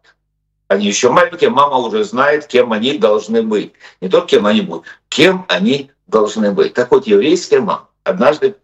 Они 0.72 0.86
еще 0.86 1.10
маленькие, 1.10 1.50
мама 1.50 1.76
уже 1.76 2.02
знает, 2.02 2.46
кем 2.46 2.72
они 2.72 2.96
должны 2.96 3.42
быть. 3.42 3.74
Не 4.00 4.08
то, 4.08 4.22
кем 4.22 4.46
они 4.46 4.62
будут, 4.62 4.86
кем 5.10 5.44
они 5.48 5.90
должны 6.06 6.50
быть. 6.50 6.72
Так 6.72 6.90
вот, 6.90 7.06
еврейская 7.06 7.60
мама 7.60 7.90
однажды 8.04 8.56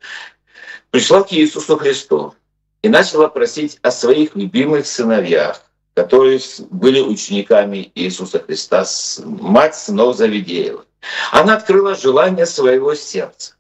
пришла 0.90 1.22
к 1.22 1.30
Иисусу 1.34 1.76
Христу 1.76 2.34
и 2.80 2.88
начала 2.88 3.28
просить 3.28 3.78
о 3.82 3.90
своих 3.90 4.34
любимых 4.36 4.86
сыновьях, 4.86 5.60
которые 5.92 6.40
были 6.70 7.02
учениками 7.02 7.92
Иисуса 7.94 8.38
Христа, 8.38 8.86
мать 9.26 9.74
сынов 9.74 10.16
Завидеева. 10.16 10.86
Она 11.30 11.56
открыла 11.56 11.94
желание 11.94 12.46
своего 12.46 12.94
сердца 12.94 13.52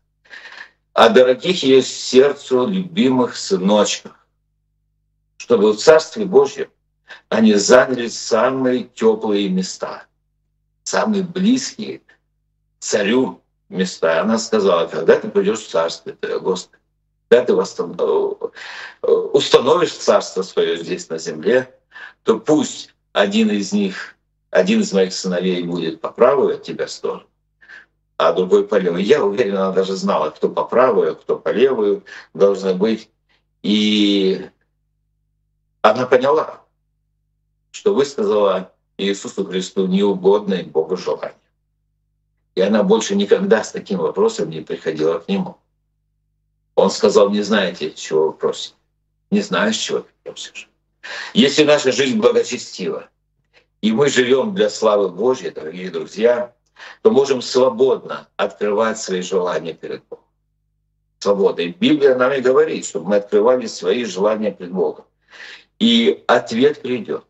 о 0.94 1.10
дорогих 1.10 1.62
ее 1.62 1.82
сердцу 1.82 2.66
любимых 2.66 3.36
сыночках, 3.36 4.26
чтобы 5.36 5.72
в 5.72 5.76
Царстве 5.76 6.24
Божьем 6.24 6.68
они 7.28 7.54
заняли 7.54 8.08
самые 8.08 8.84
теплые 8.84 9.48
места, 9.48 10.04
самые 10.84 11.22
близкие 11.22 12.02
царю 12.78 13.42
места. 13.68 14.20
Она 14.20 14.38
сказала, 14.38 14.86
когда 14.86 15.18
ты 15.18 15.28
придешь 15.28 15.60
в 15.60 15.68
Царствие 15.68 16.16
Твое, 16.16 16.40
Господи, 16.40 16.78
когда 17.28 17.44
ты 17.44 17.54
установишь 19.02 19.92
Царство 19.92 20.42
свое 20.42 20.76
здесь 20.78 21.08
на 21.08 21.18
земле, 21.18 21.74
то 22.22 22.38
пусть 22.38 22.94
один 23.12 23.50
из 23.50 23.72
них, 23.72 24.16
один 24.50 24.80
из 24.80 24.92
моих 24.92 25.12
сыновей 25.12 25.62
будет 25.62 26.00
по 26.00 26.10
правую 26.10 26.54
от 26.54 26.62
тебя 26.62 26.88
сторону, 26.88 27.26
а 28.16 28.32
другой 28.32 28.66
по 28.66 28.76
левую. 28.76 29.04
Я 29.04 29.24
уверен, 29.24 29.56
она 29.56 29.72
даже 29.72 29.94
знала, 29.96 30.30
кто 30.30 30.48
по 30.48 30.64
правую, 30.64 31.16
кто 31.16 31.38
по 31.38 31.50
левую 31.50 32.04
должны 32.32 32.74
быть. 32.74 33.10
И 33.62 34.48
она 35.82 36.06
поняла, 36.06 36.62
что 37.78 37.94
высказала 37.94 38.72
Иисусу 38.96 39.44
Христу 39.44 39.86
неугодное 39.86 40.64
Богу 40.64 40.96
желание. 40.96 41.38
И 42.56 42.60
она 42.60 42.82
больше 42.82 43.14
никогда 43.14 43.62
с 43.62 43.70
таким 43.70 43.98
вопросом 43.98 44.50
не 44.50 44.62
приходила 44.62 45.20
к 45.20 45.28
Нему. 45.28 45.58
Он 46.74 46.90
сказал, 46.90 47.30
не 47.30 47.42
знаете, 47.42 47.92
чего 47.92 48.26
вы 48.26 48.32
просите. 48.32 48.74
Не 49.30 49.42
знаешь, 49.42 49.76
чего 49.76 50.00
ты 50.00 50.08
просишь. 50.24 50.68
Если 51.34 51.62
наша 51.62 51.92
жизнь 51.92 52.18
благочестива, 52.18 53.08
и 53.80 53.92
мы 53.92 54.08
живем 54.08 54.56
для 54.56 54.70
славы 54.70 55.08
Божьей, 55.08 55.50
дорогие 55.50 55.92
друзья, 55.92 56.52
то 57.02 57.12
можем 57.12 57.40
свободно 57.40 58.26
открывать 58.36 58.98
свои 58.98 59.22
желания 59.22 59.72
перед 59.72 60.02
Богом. 60.08 60.24
Свобода. 61.20 61.62
И 61.62 61.68
Библия 61.68 62.16
нам 62.16 62.32
и 62.32 62.40
говорит, 62.40 62.86
чтобы 62.86 63.10
мы 63.10 63.16
открывали 63.16 63.66
свои 63.68 64.04
желания 64.04 64.50
перед 64.50 64.72
Богом. 64.72 65.04
И 65.78 66.24
ответ 66.26 66.82
придет. 66.82 67.22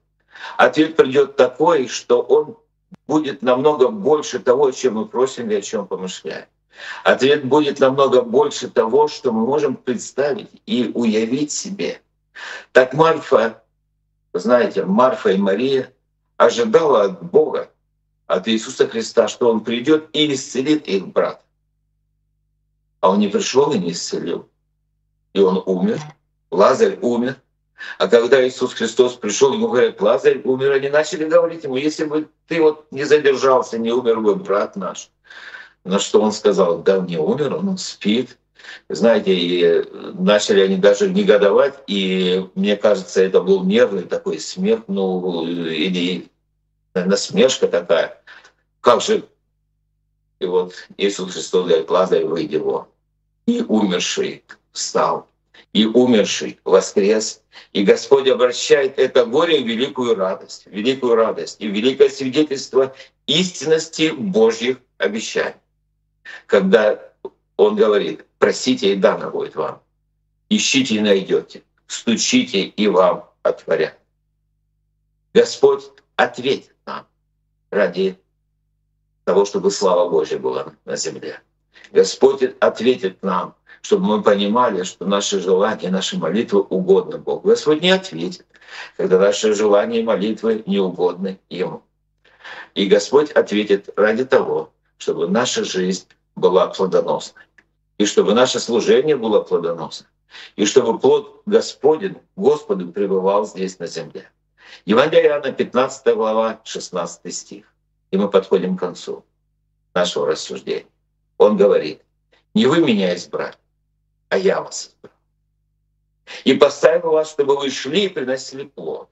Ответ 0.56 0.96
придет 0.96 1.36
такой, 1.36 1.88
что 1.88 2.20
он 2.20 2.56
будет 3.06 3.42
намного 3.42 3.88
больше 3.88 4.38
того, 4.38 4.70
чем 4.70 4.94
мы 4.94 5.06
просим 5.06 5.50
и 5.50 5.54
о 5.54 5.62
чем 5.62 5.86
помышляем. 5.86 6.46
Ответ 7.04 7.44
будет 7.44 7.80
намного 7.80 8.22
больше 8.22 8.68
того, 8.68 9.08
что 9.08 9.32
мы 9.32 9.44
можем 9.44 9.76
представить 9.76 10.50
и 10.66 10.90
уявить 10.94 11.50
себе. 11.50 12.00
Так 12.72 12.94
Марфа 12.94 13.62
знаете, 14.32 14.84
Марфа 14.84 15.30
и 15.30 15.38
Мария, 15.38 15.92
ожидала 16.36 17.04
от 17.04 17.22
Бога, 17.22 17.70
от 18.26 18.48
Иисуса 18.48 18.86
Христа, 18.88 19.28
что 19.28 19.50
Он 19.50 19.60
придет 19.60 20.08
и 20.12 20.32
исцелит 20.32 20.86
их 20.86 21.08
брат. 21.08 21.42
А 23.00 23.10
Он 23.10 23.18
не 23.18 23.28
пришел 23.28 23.72
и 23.72 23.78
не 23.78 23.92
исцелил. 23.92 24.48
И 25.32 25.40
Он 25.40 25.62
умер. 25.66 26.00
Лазарь 26.50 26.98
умер. 27.00 27.40
А 27.98 28.08
когда 28.08 28.46
Иисус 28.46 28.74
Христос 28.74 29.14
пришел, 29.14 29.52
ему 29.52 29.68
говорят, 29.68 30.00
Лазарь 30.00 30.40
умер, 30.44 30.72
они 30.72 30.88
начали 30.88 31.24
говорить 31.24 31.64
ему, 31.64 31.76
если 31.76 32.04
бы 32.04 32.28
ты 32.46 32.60
вот 32.60 32.86
не 32.90 33.04
задержался, 33.04 33.78
не 33.78 33.92
умер 33.92 34.20
бы 34.20 34.34
брат 34.34 34.76
наш. 34.76 35.10
На 35.84 35.98
что 35.98 36.20
он 36.20 36.32
сказал, 36.32 36.78
да, 36.78 36.98
не 36.98 37.16
умер, 37.16 37.54
он 37.54 37.78
спит. 37.78 38.36
Знаете, 38.88 39.34
и 39.34 39.84
начали 40.14 40.60
они 40.60 40.76
даже 40.76 41.08
негодовать, 41.08 41.78
и 41.86 42.46
мне 42.54 42.76
кажется, 42.76 43.22
это 43.22 43.40
был 43.40 43.64
нервный 43.64 44.02
такой 44.02 44.40
смех, 44.40 44.80
ну, 44.88 45.46
или 45.46 46.28
насмешка 46.94 47.68
такая. 47.68 48.20
Как 48.80 49.00
же? 49.00 49.24
И 50.40 50.46
вот 50.46 50.74
Иисус 50.96 51.32
Христос 51.32 51.66
говорит, 51.66 51.90
Лазарь, 51.90 52.24
выйди 52.24 52.56
его. 52.56 52.88
И 53.46 53.62
умерший 53.62 54.44
встал 54.72 55.27
и 55.72 55.86
умерший 55.86 56.60
воскрес. 56.64 57.42
И 57.72 57.82
Господь 57.84 58.28
обращает 58.28 58.98
это 58.98 59.24
горе 59.24 59.62
в 59.62 59.66
великую 59.66 60.14
радость, 60.14 60.66
в 60.66 60.70
великую 60.70 61.14
радость 61.14 61.60
и 61.60 61.68
великое 61.68 62.08
свидетельство 62.08 62.94
истинности 63.26 64.10
Божьих 64.10 64.78
обещаний. 64.98 65.56
Когда 66.46 67.12
Он 67.56 67.76
говорит, 67.76 68.24
просите 68.38 68.92
и 68.92 68.96
дано 68.96 69.30
будет 69.30 69.54
вам, 69.54 69.82
ищите 70.48 70.96
и 70.96 71.00
найдете, 71.00 71.62
стучите 71.86 72.62
и 72.62 72.86
вам 72.88 73.28
отворят. 73.42 73.98
Господь 75.34 75.84
ответит 76.16 76.74
нам 76.86 77.06
ради 77.70 78.18
того, 79.24 79.44
чтобы 79.44 79.70
слава 79.70 80.08
Божья 80.08 80.38
была 80.38 80.72
на 80.84 80.96
земле. 80.96 81.40
Господь 81.92 82.42
ответит 82.60 83.22
нам 83.22 83.54
чтобы 83.82 84.04
мы 84.06 84.22
понимали, 84.22 84.82
что 84.82 85.06
наши 85.06 85.40
желания, 85.40 85.90
наши 85.90 86.18
молитвы 86.18 86.60
угодны 86.60 87.18
Богу. 87.18 87.48
Господь 87.48 87.82
не 87.82 87.90
ответит, 87.90 88.46
когда 88.96 89.18
наши 89.18 89.54
желания 89.54 90.00
и 90.00 90.04
молитвы 90.04 90.62
не 90.66 90.78
угодны 90.78 91.38
Ему. 91.48 91.82
И 92.74 92.86
Господь 92.86 93.30
ответит 93.32 93.90
ради 93.96 94.24
того, 94.24 94.72
чтобы 94.98 95.28
наша 95.28 95.64
жизнь 95.64 96.06
была 96.36 96.68
плодоносной, 96.68 97.44
и 97.98 98.06
чтобы 98.06 98.34
наше 98.34 98.60
служение 98.60 99.16
было 99.16 99.40
плодоносным, 99.40 100.08
и 100.56 100.64
чтобы 100.64 100.98
плод 100.98 101.42
Господень, 101.46 102.18
Господу 102.36 102.92
пребывал 102.92 103.46
здесь 103.46 103.78
на 103.78 103.86
земле. 103.86 104.30
Евангелие 104.84 105.28
Иоанна, 105.28 105.52
15 105.52 106.14
глава, 106.14 106.60
16 106.64 107.34
стих. 107.34 107.66
И 108.10 108.16
мы 108.16 108.28
подходим 108.28 108.76
к 108.76 108.80
концу 108.80 109.24
нашего 109.94 110.26
рассуждения. 110.26 110.86
Он 111.36 111.56
говорит, 111.56 112.02
не 112.54 112.66
вы 112.66 112.80
меня 112.80 113.14
избрали, 113.14 113.54
а 114.28 114.38
я 114.38 114.62
вас. 114.62 114.94
И 116.44 116.54
поставил 116.54 117.12
вас, 117.12 117.30
чтобы 117.30 117.56
вы 117.56 117.70
шли 117.70 118.06
и 118.06 118.08
приносили 118.08 118.64
плод. 118.64 119.08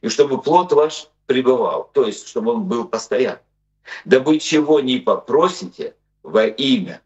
И 0.00 0.08
чтобы 0.08 0.40
плод 0.40 0.72
ваш 0.72 1.08
пребывал, 1.26 1.90
то 1.92 2.04
есть 2.04 2.26
чтобы 2.26 2.52
он 2.52 2.64
был 2.64 2.88
постоянным. 2.88 3.42
Дабы 4.04 4.38
чего 4.38 4.80
не 4.80 4.98
попросите 4.98 5.94
во 6.22 6.46
имя, 6.46 7.02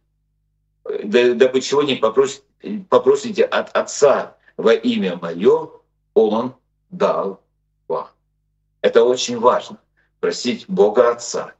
дабы 0.85 1.61
чего 1.61 1.83
не 1.83 1.96
попросите, 1.96 2.44
попросите 2.88 3.44
от 3.44 3.74
Отца 3.76 4.37
во 4.57 4.72
имя 4.72 5.16
Мое, 5.16 5.70
Он 6.14 6.54
дал 6.90 7.40
вам. 7.88 8.09
Это 8.80 9.04
очень 9.04 9.38
важно. 9.38 9.78
Просить 10.20 10.64
Бога 10.68 11.11
Отца 11.11 11.54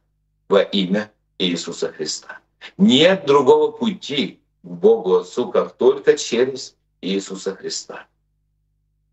во 0.49 0.63
имя 0.63 1.13
Иисуса 1.39 1.93
Христа. 1.93 2.39
Нет 2.79 3.27
другого 3.27 3.73
пути 3.73 4.41
Богу 4.65 5.17
Отцу, 5.17 5.51
как 5.51 5.77
только 5.77 6.17
через 6.17 6.75
Иисуса 7.03 7.55
Христа. 7.55 8.07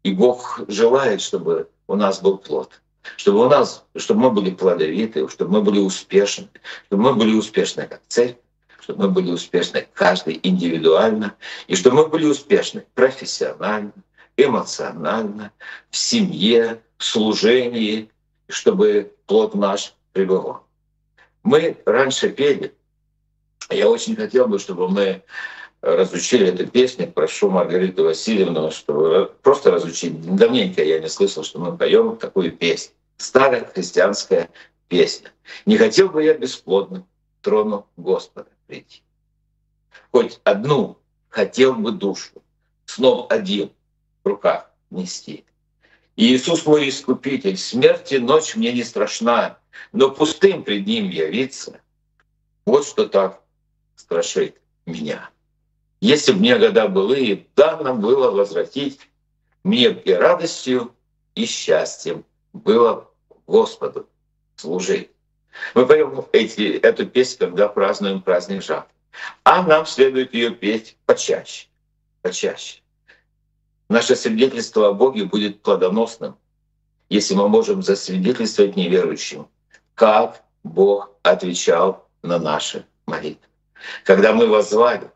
И 0.02 0.14
Бог 0.14 0.62
желает, 0.70 1.22
чтобы 1.22 1.68
у 1.88 1.96
нас 1.96 2.22
был 2.22 2.38
плод, 2.38 2.82
чтобы 3.18 3.46
у 3.46 3.50
нас, 3.50 3.84
чтобы 3.98 4.22
мы 4.22 4.32
были 4.32 4.52
плодовиты, 4.52 5.28
чтобы 5.28 5.52
мы 5.52 5.62
были 5.62 5.80
успешны, 5.80 6.48
чтобы 6.88 7.04
мы 7.04 7.14
были 7.16 7.36
успешны 7.36 7.86
как 7.86 8.02
цель, 8.08 8.38
чтобы 8.80 9.08
мы 9.08 9.10
были 9.10 9.32
успешны 9.32 9.86
каждый 9.94 10.40
индивидуально, 10.42 11.36
и 11.68 11.76
чтобы 11.76 11.98
мы 11.98 12.08
были 12.08 12.26
успешны 12.26 12.86
профессионально, 12.96 13.92
эмоционально, 14.38 15.52
в 15.90 15.98
семье, 15.98 16.82
в 16.98 17.04
служении, 17.04 18.10
чтобы 18.48 19.14
плод 19.28 19.54
наш 19.54 19.94
пребывал. 20.14 20.66
Мы 21.44 21.78
раньше 21.86 22.30
пели 22.30 22.74
я 23.72 23.90
очень 23.90 24.16
хотел 24.16 24.48
бы, 24.48 24.60
чтобы 24.60 24.90
мы 24.90 25.24
разучили 25.82 26.48
эту 26.48 26.68
песню. 26.68 27.12
Прошу 27.12 27.50
Маргариту 27.50 28.04
Васильевну, 28.04 28.72
чтобы 28.72 29.34
просто 29.42 29.72
разучить. 29.72 30.22
Давненько 30.36 30.84
я 30.84 31.00
не 31.00 31.10
слышал, 31.10 31.44
что 31.44 31.60
мы 31.60 31.76
поем 31.76 32.18
такую 32.18 32.52
песню. 32.52 32.94
Старая 33.18 33.66
христианская 33.66 34.50
песня. 34.88 35.32
Не 35.66 35.78
хотел 35.78 36.10
бы 36.10 36.24
я 36.24 36.34
бесплодно 36.34 37.06
трону 37.42 37.88
Господа 37.98 38.50
прийти. 38.68 39.02
Хоть 40.12 40.40
одну 40.44 40.98
хотел 41.30 41.74
бы 41.74 41.92
душу, 41.92 42.44
снова 42.86 43.28
один 43.28 43.72
в 44.24 44.28
руках 44.28 44.70
нести. 44.90 45.46
Иисус 46.16 46.66
мой 46.66 46.90
Искупитель, 46.90 47.58
смерти 47.58 48.16
ночь 48.16 48.56
мне 48.56 48.74
не 48.74 48.84
страшна, 48.84 49.58
но 49.94 50.12
пустым 50.12 50.64
пред 50.64 50.86
Ним 50.86 51.10
явиться. 51.10 51.80
Вот 52.66 52.86
что 52.86 53.08
так 53.08 53.41
страшит 54.02 54.60
меня. 54.86 55.30
Если 56.02 56.32
бы 56.32 56.40
мне 56.40 56.58
года 56.58 56.88
были, 56.88 57.48
дано 57.56 57.94
было 57.96 58.32
возвратить 58.32 59.00
мне 59.64 59.92
и 59.92 60.12
радостью, 60.12 60.94
и 61.36 61.46
счастьем 61.46 62.26
было 62.54 63.10
Господу 63.48 64.08
служить. 64.56 65.12
Мы 65.76 65.86
поем 65.86 66.26
эти, 66.32 66.78
эту 66.78 67.06
песню, 67.06 67.48
когда 67.48 67.68
празднуем 67.68 68.22
праздник 68.22 68.64
жатвы. 68.64 68.92
А 69.44 69.62
нам 69.62 69.86
следует 69.86 70.34
ее 70.34 70.52
петь 70.52 70.98
почаще, 71.06 71.68
почаще. 72.22 72.82
Наше 73.90 74.16
свидетельство 74.16 74.88
о 74.88 74.94
Боге 74.94 75.26
будет 75.26 75.62
плодоносным, 75.62 76.36
если 77.10 77.36
мы 77.36 77.50
можем 77.50 77.84
засвидетельствовать 77.84 78.78
неверующим, 78.78 79.48
как 79.96 80.44
Бог 80.64 81.12
отвечал 81.24 82.08
на 82.24 82.40
наши 82.40 82.86
молитвы. 83.06 83.51
Когда 84.04 84.34
мы 84.34 84.48
возвали, 84.48 85.10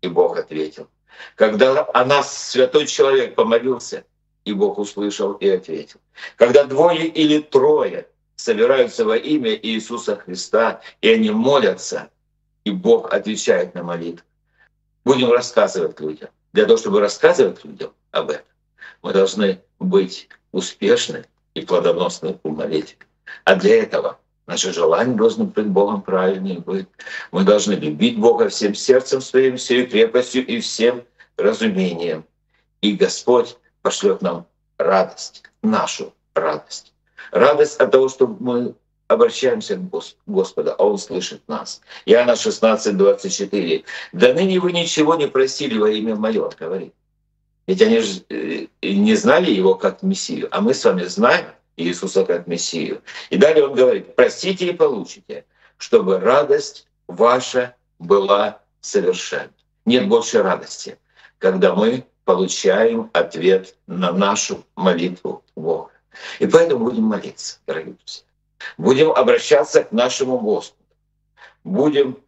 и 0.00 0.08
Бог 0.08 0.38
ответил. 0.38 0.88
Когда 1.34 1.88
о 1.94 2.04
нас 2.04 2.50
святой 2.50 2.86
человек 2.86 3.34
помолился, 3.34 4.04
и 4.44 4.52
Бог 4.52 4.78
услышал 4.78 5.32
и 5.34 5.48
ответил. 5.48 6.00
Когда 6.36 6.64
двое 6.64 7.06
или 7.06 7.40
трое 7.40 8.06
собираются 8.36 9.04
во 9.04 9.16
имя 9.16 9.54
Иисуса 9.54 10.16
Христа, 10.16 10.80
и 11.00 11.10
они 11.10 11.30
молятся, 11.30 12.10
и 12.64 12.70
Бог 12.70 13.12
отвечает 13.12 13.74
на 13.74 13.82
молитву. 13.82 14.24
Будем 15.04 15.32
рассказывать 15.32 16.00
людям. 16.00 16.30
Для 16.52 16.64
того, 16.64 16.78
чтобы 16.78 17.00
рассказывать 17.00 17.64
людям 17.64 17.92
об 18.10 18.30
этом, 18.30 18.46
мы 19.02 19.12
должны 19.12 19.60
быть 19.78 20.28
успешны 20.52 21.24
и 21.54 21.62
плодоносны 21.62 22.38
в 22.42 22.50
молитве. 22.50 22.98
А 23.44 23.56
для 23.56 23.82
этого 23.82 24.18
Наши 24.46 24.72
желания 24.72 25.14
должны 25.14 25.44
быть 25.44 25.66
Богом 25.66 26.02
правильными 26.02 26.58
быть. 26.58 26.86
Мы 27.32 27.42
должны 27.42 27.72
любить 27.72 28.18
Бога 28.18 28.48
всем 28.48 28.74
сердцем 28.74 29.20
своим, 29.20 29.56
всей 29.56 29.86
крепостью 29.86 30.46
и 30.46 30.60
всем 30.60 31.02
разумением. 31.36 32.24
И 32.80 32.92
Господь 32.92 33.56
пошлет 33.82 34.22
нам 34.22 34.46
радость, 34.78 35.42
нашу 35.62 36.14
радость. 36.34 36.92
Радость 37.32 37.80
от 37.80 37.90
того, 37.90 38.08
что 38.08 38.28
мы 38.28 38.74
обращаемся 39.08 39.76
к 39.76 39.80
Господу, 40.26 40.74
а 40.78 40.84
Он 40.84 40.98
слышит 40.98 41.42
нас. 41.48 41.80
Иоанна 42.06 42.36
16, 42.36 42.96
24. 42.96 43.84
«Да 44.12 44.32
ныне 44.32 44.60
вы 44.60 44.72
ничего 44.72 45.16
не 45.16 45.26
просили 45.26 45.78
во 45.78 45.90
имя 45.90 46.14
Мое», 46.14 46.50
говорит. 46.58 46.94
Ведь 47.66 47.82
они 47.82 47.98
же 47.98 48.22
э, 48.28 48.66
не 48.82 49.14
знали 49.16 49.50
Его 49.50 49.74
как 49.74 50.02
Мессию, 50.02 50.48
а 50.52 50.60
мы 50.60 50.72
с 50.72 50.84
вами 50.84 51.02
знаем, 51.04 51.46
Иисуса 51.76 52.24
как 52.24 52.46
Мессию. 52.46 53.02
И 53.30 53.36
далее 53.36 53.66
он 53.66 53.74
говорит, 53.74 54.14
простите 54.16 54.68
и 54.68 54.72
получите, 54.72 55.44
чтобы 55.76 56.18
радость 56.18 56.88
ваша 57.06 57.74
была 57.98 58.60
совершенна. 58.80 59.52
Нет 59.84 60.08
больше 60.08 60.42
радости, 60.42 60.98
когда 61.38 61.74
мы 61.74 62.04
получаем 62.24 63.10
ответ 63.12 63.76
на 63.86 64.12
нашу 64.12 64.64
молитву 64.74 65.44
Бога. 65.54 65.92
И 66.38 66.46
поэтому 66.46 66.84
будем 66.84 67.04
молиться, 67.04 67.58
дорогие 67.66 67.94
друзья. 67.94 68.24
Будем 68.78 69.10
обращаться 69.12 69.84
к 69.84 69.92
нашему 69.92 70.38
Господу. 70.40 70.82
Будем 71.62 72.18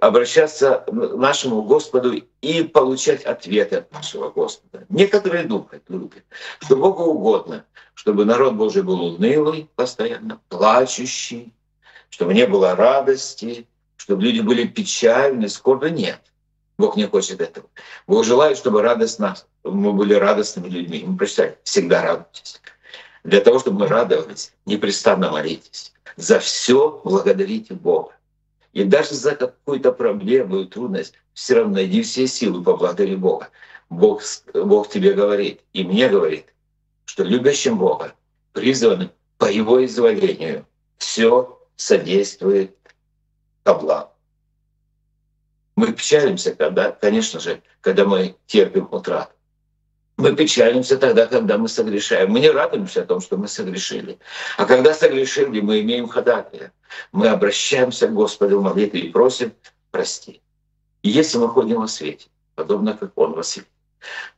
обращаться 0.00 0.84
к 0.86 0.92
нашему 0.92 1.62
Господу 1.62 2.22
и 2.40 2.62
получать 2.62 3.24
ответы 3.24 3.76
от 3.76 3.92
нашего 3.92 4.30
Господа. 4.30 4.86
Некоторые 4.88 5.44
думают, 5.44 5.82
любят, 5.88 6.24
что 6.60 6.76
Богу 6.76 7.04
угодно, 7.04 7.64
чтобы 7.94 8.24
народ 8.24 8.54
Божий 8.54 8.82
был 8.82 9.02
унылый 9.02 9.68
постоянно, 9.76 10.40
плачущий, 10.48 11.52
чтобы 12.10 12.34
не 12.34 12.46
было 12.46 12.74
радости, 12.74 13.66
чтобы 13.96 14.22
люди 14.22 14.40
были 14.40 14.66
печальны, 14.66 15.48
скорбы. 15.48 15.90
Нет. 15.90 16.20
Бог 16.76 16.96
не 16.96 17.06
хочет 17.06 17.40
этого. 17.40 17.66
Бог 18.06 18.24
желает, 18.24 18.58
чтобы 18.58 18.82
радость 18.82 19.18
нас, 19.18 19.46
мы 19.62 19.92
были 19.92 20.14
радостными 20.14 20.68
людьми. 20.68 21.04
Мы 21.06 21.16
прочитали, 21.16 21.58
всегда 21.62 22.02
радуйтесь. 22.02 22.60
Для 23.22 23.40
того, 23.40 23.58
чтобы 23.58 23.80
мы 23.80 23.86
радовались, 23.86 24.52
непрестанно 24.66 25.30
молитесь. 25.30 25.92
За 26.16 26.38
все 26.40 27.00
благодарите 27.04 27.74
Бога. 27.74 28.13
И 28.74 28.82
даже 28.82 29.14
за 29.14 29.36
какую-то 29.36 29.92
проблему 29.92 30.60
и 30.60 30.66
трудность 30.66 31.14
все 31.32 31.54
равно 31.54 31.74
найди 31.74 32.02
все 32.02 32.26
силы, 32.26 32.62
поблагодари 32.62 33.14
Бога. 33.14 33.48
Бог, 33.88 34.22
Бог 34.52 34.88
тебе 34.88 35.12
говорит, 35.12 35.60
и 35.72 35.84
мне 35.84 36.08
говорит, 36.08 36.46
что 37.04 37.22
любящим 37.22 37.78
Бога, 37.78 38.14
призванным 38.52 39.12
по 39.38 39.46
Его 39.46 39.84
изволению, 39.84 40.66
все 40.98 41.56
содействует 41.76 42.76
ко. 43.62 44.10
Мы 45.76 45.92
печалимся, 45.92 46.54
когда, 46.54 46.90
конечно 46.90 47.38
же, 47.38 47.62
когда 47.80 48.04
мы 48.04 48.36
терпим 48.46 48.88
утрату. 48.90 49.32
Мы 50.16 50.34
печалимся 50.34 50.96
тогда, 50.96 51.26
когда 51.26 51.58
мы 51.58 51.68
согрешаем. 51.68 52.30
Мы 52.30 52.40
не 52.40 52.50
радуемся 52.50 53.02
о 53.02 53.06
том, 53.06 53.20
что 53.20 53.36
мы 53.36 53.46
согрешили. 53.48 54.18
А 54.56 54.64
когда 54.64 54.94
согрешили, 54.94 55.60
мы 55.60 55.80
имеем 55.80 56.08
ходатая. 56.08 56.72
Мы 57.12 57.28
обращаемся 57.28 58.08
к 58.08 58.14
Господу 58.14 58.60
в 58.60 58.62
молитве 58.62 59.00
и 59.00 59.10
просим 59.10 59.52
«прости». 59.90 60.40
И 61.02 61.10
если 61.10 61.38
мы 61.38 61.48
ходим 61.48 61.80
во 61.80 61.88
свете, 61.88 62.28
подобно 62.54 62.96
как 62.96 63.12
Он 63.16 63.32
во 63.32 63.42
свете, 63.42 63.68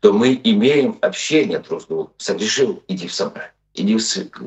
то 0.00 0.12
мы 0.12 0.40
имеем 0.42 0.98
общение 1.02 1.58
друг 1.58 1.82
с 1.82 1.86
другом. 1.86 2.12
Согрешил— 2.18 2.82
иди 2.88 3.08
в 3.08 3.14
собрание, 3.14 3.52
иди 3.74 3.96
в 3.96 4.02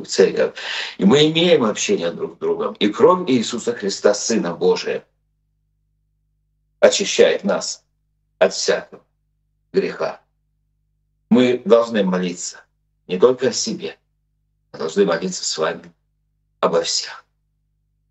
церковь. 0.08 0.54
И 0.98 1.06
мы 1.06 1.30
имеем 1.30 1.66
общение 1.66 2.12
друг 2.12 2.36
с 2.36 2.38
другом. 2.40 2.74
И 2.76 2.90
кровь 2.90 3.30
Иисуса 3.30 3.74
Христа, 3.74 4.14
Сына 4.14 4.56
Божия, 4.56 5.06
очищает 6.80 7.44
нас 7.44 7.84
от 8.38 8.54
всякого 8.54 9.02
греха 9.74 10.22
мы 11.30 11.62
должны 11.64 12.04
молиться 12.04 12.64
не 13.08 13.20
только 13.20 13.50
о 13.50 13.54
себе, 13.54 13.98
а 14.72 14.78
должны 14.78 15.06
молиться 15.06 15.44
с 15.44 15.58
вами 15.58 15.94
обо 16.60 16.82
всех. 16.82 17.26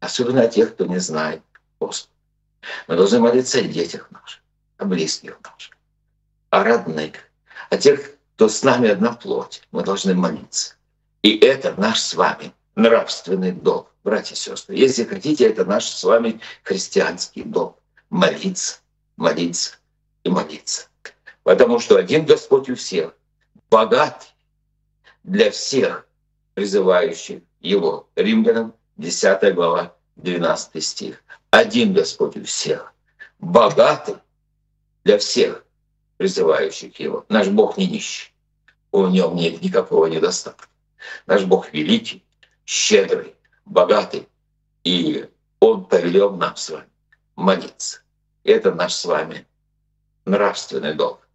Особенно 0.01 0.42
о 0.42 0.49
тех, 0.49 0.74
кто 0.74 0.86
не 0.86 0.99
знает 0.99 1.42
Господа. 1.80 2.12
Мы 2.86 2.96
должны 2.96 3.20
молиться 3.20 3.59
о 3.59 3.62
детях 3.62 4.11
наших, 4.11 4.42
о 4.76 4.84
близких 4.84 5.38
наших, 5.42 5.76
о 6.51 6.64
родных, 6.64 7.14
о 7.70 7.76
тех, 7.76 8.12
кто 8.36 8.49
с 8.49 8.62
нами 8.62 8.88
одна 8.88 9.12
плоть. 9.12 9.62
Мы 9.72 9.82
должны 9.82 10.14
молиться. 10.14 10.74
И 11.22 11.36
это 11.38 11.74
наш 11.76 12.01
с 12.01 12.14
вами 12.14 12.53
нравственный 12.76 13.53
долг, 13.53 13.92
братья 14.05 14.34
и 14.34 14.38
сестры. 14.38 14.76
Если 14.76 15.05
хотите, 15.05 15.49
это 15.49 15.64
наш 15.64 15.86
с 15.88 16.05
вами 16.05 16.40
христианский 16.62 17.42
долг. 17.42 17.76
Молиться, 18.11 18.78
молиться 19.16 19.76
и 20.22 20.30
молиться. 20.30 20.86
Потому 21.42 21.80
что 21.80 21.96
один 21.96 22.24
Господь 22.24 22.70
у 22.70 22.76
всех, 22.76 23.14
богат 23.70 24.34
для 25.24 25.51
всех 25.51 26.07
призывающих 26.55 27.42
Его. 27.61 28.09
Римлянам 28.14 28.74
10 28.99 29.55
глава, 29.55 29.96
12 30.16 30.84
стих. 30.84 31.22
Один 31.51 31.94
Господь 31.94 32.36
у 32.36 32.44
всех, 32.44 32.92
богатый 33.38 34.16
для 35.05 35.18
всех 35.18 35.64
призывающих 36.18 36.99
Его. 37.01 37.24
Наш 37.28 37.49
Бог 37.49 37.76
не 37.78 37.86
нищий, 37.86 38.32
у 38.92 39.07
нем 39.07 39.34
нет 39.36 39.62
никакого 39.62 40.07
недостатка. 40.07 40.66
Наш 41.26 41.44
Бог 41.44 41.72
великий, 41.72 42.24
щедрый, 42.66 43.34
богатый, 43.64 44.28
и 44.84 45.28
Он 45.61 45.84
повелел 45.84 46.36
нам 46.36 46.57
с 46.57 46.70
вами 46.70 46.88
молиться. 47.36 48.01
Это 48.44 48.74
наш 48.74 48.94
с 48.94 49.05
вами 49.05 49.46
нравственный 50.24 50.94
долг 50.94 51.28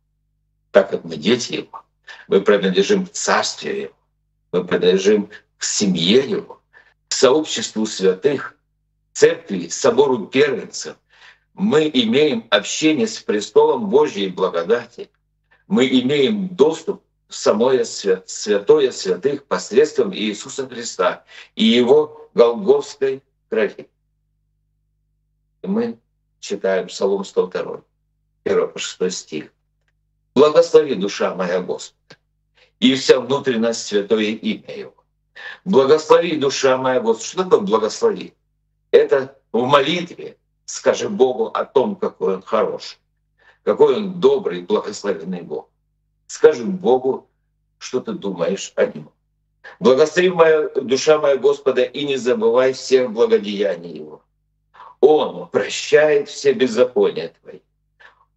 так 0.74 0.90
как 0.90 1.04
мы 1.04 1.16
дети 1.18 1.54
Его, 1.54 1.86
мы 2.28 2.42
принадлежим 2.42 3.06
к 3.06 3.12
Царствию 3.12 3.78
Его, 3.78 3.94
мы 4.52 4.66
принадлежим 4.66 5.30
к 5.60 5.64
семье 5.64 6.28
Его, 6.28 6.63
сообществу 7.24 7.86
святых, 7.86 8.54
церкви, 9.14 9.70
собору 9.70 10.28
первенцев. 10.28 10.98
Мы 11.54 11.90
имеем 11.94 12.46
общение 12.50 13.08
с 13.08 13.18
престолом 13.20 13.90
Божьей 13.90 14.28
благодати. 14.28 15.10
Мы 15.68 15.88
имеем 15.88 16.50
доступ 16.50 17.02
в 17.30 17.36
самое 17.36 17.86
святое 17.86 18.92
святых 18.92 19.46
посредством 19.46 20.14
Иисуса 20.14 20.68
Христа 20.68 21.24
и 21.56 21.64
Его 21.64 22.30
Голговской 22.34 23.24
крови. 23.48 23.88
Мы 25.62 25.98
читаем 26.42 26.88
Псалом 26.88 27.24
102, 27.24 27.84
1 28.44 28.68
по 28.68 28.78
6 28.78 29.18
стих. 29.18 29.54
Благослови, 30.36 30.96
душа 30.96 31.34
моя 31.36 31.62
Господа, 31.62 32.18
и 32.82 32.94
вся 32.96 33.22
внутренность 33.22 33.88
святое 33.88 34.32
имя 34.32 34.78
Его. 34.78 35.03
Благослови, 35.66 36.38
душа 36.38 36.78
моя 36.78 37.00
Господа. 37.00 37.26
Что 37.28 37.44
такое 37.44 37.60
благослови? 37.60 38.34
Это 38.92 39.38
в 39.52 39.64
молитве 39.64 40.38
скажи 40.66 41.10
Богу 41.10 41.48
о 41.48 41.66
том, 41.66 41.96
какой 41.96 42.36
Он 42.36 42.42
хороший, 42.42 42.98
какой 43.64 43.96
Он 43.96 44.20
добрый, 44.20 44.62
благословенный 44.62 45.42
Бог. 45.42 45.70
Скажи 46.28 46.64
Богу, 46.64 47.28
что 47.78 48.00
ты 48.00 48.14
думаешь 48.14 48.74
о 48.76 48.86
Нем. 48.86 49.10
Благослови 49.80 50.30
моя 50.30 50.70
душа 50.70 51.20
моя 51.20 51.38
Господа, 51.38 51.84
и 51.84 52.06
не 52.06 52.18
забывай 52.18 52.74
всех 52.74 53.12
благодеяний 53.12 53.98
Его. 53.98 54.22
Он 55.00 55.48
прощает 55.50 56.30
все 56.30 56.54
беззакония 56.54 57.34
Твои. 57.42 57.60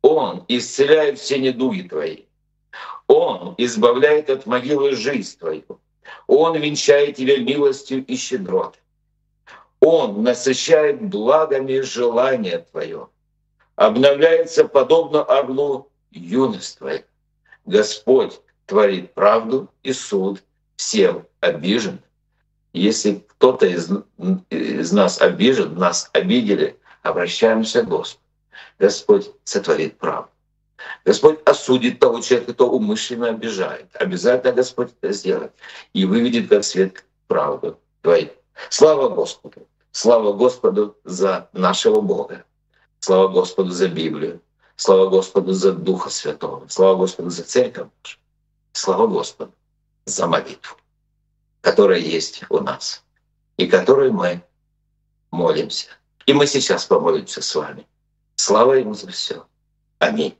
Он 0.08 0.44
исцеляет 0.46 1.18
все 1.18 1.38
недуги 1.40 1.82
твои. 1.82 2.26
Он 3.08 3.56
избавляет 3.58 4.30
от 4.30 4.46
могилы 4.46 4.94
жизнь 4.94 5.36
твою. 5.36 5.80
Он 6.26 6.56
венчает 6.56 7.16
тебя 7.16 7.38
милостью 7.38 8.04
и 8.04 8.16
щедротой. 8.16 8.80
Он 9.80 10.22
насыщает 10.22 11.02
благами 11.02 11.80
желание 11.80 12.58
твое. 12.58 13.08
Обновляется 13.76 14.66
подобно 14.66 15.22
орлу 15.22 15.90
юность 16.10 16.78
твоя. 16.78 17.02
Господь 17.66 18.40
творит 18.66 19.14
правду 19.14 19.68
и 19.82 19.92
суд 19.92 20.42
всем 20.76 21.26
обижен. 21.40 22.00
Если 22.72 23.24
кто-то 23.28 23.66
из, 23.66 23.90
из 24.50 24.92
нас 24.92 25.20
обижен, 25.20 25.74
нас 25.76 26.10
обидели, 26.12 26.76
обращаемся 27.02 27.82
к 27.82 27.88
Господу. 27.88 28.22
Господь 28.78 29.30
сотворит 29.44 29.98
правду. 29.98 30.30
Господь 31.04 31.40
осудит 31.44 31.98
того 32.00 32.20
человека, 32.20 32.52
кто 32.52 32.70
умышленно 32.70 33.28
обижает. 33.28 33.94
Обязательно 33.94 34.52
Господь 34.52 34.90
это 35.00 35.12
сделает. 35.12 35.52
И 35.92 36.04
выведет 36.04 36.48
как 36.48 36.64
свет 36.64 37.04
правду 37.26 37.78
твою. 38.02 38.30
Слава 38.70 39.08
Господу! 39.08 39.66
Слава 39.92 40.32
Господу 40.32 40.96
за 41.04 41.48
нашего 41.52 42.00
Бога. 42.00 42.44
Слава 43.00 43.28
Господу 43.28 43.70
за 43.70 43.88
Библию. 43.88 44.40
Слава 44.76 45.08
Господу 45.08 45.52
за 45.52 45.72
Духа 45.72 46.10
Святого. 46.10 46.66
Слава 46.68 46.96
Господу 46.96 47.30
за 47.30 47.44
Церковь 47.44 47.88
нашу. 48.04 48.18
Слава 48.72 49.06
Господу 49.06 49.52
за 50.04 50.26
молитву, 50.26 50.76
которая 51.62 51.98
есть 51.98 52.44
у 52.50 52.58
нас 52.60 53.02
и 53.56 53.66
которой 53.66 54.10
мы 54.10 54.42
молимся. 55.30 55.88
И 56.26 56.34
мы 56.34 56.46
сейчас 56.46 56.84
помолимся 56.84 57.40
с 57.40 57.54
вами. 57.54 57.86
Слава 58.34 58.74
Ему 58.74 58.92
за 58.92 59.10
все. 59.10 59.46
Аминь. 59.98 60.36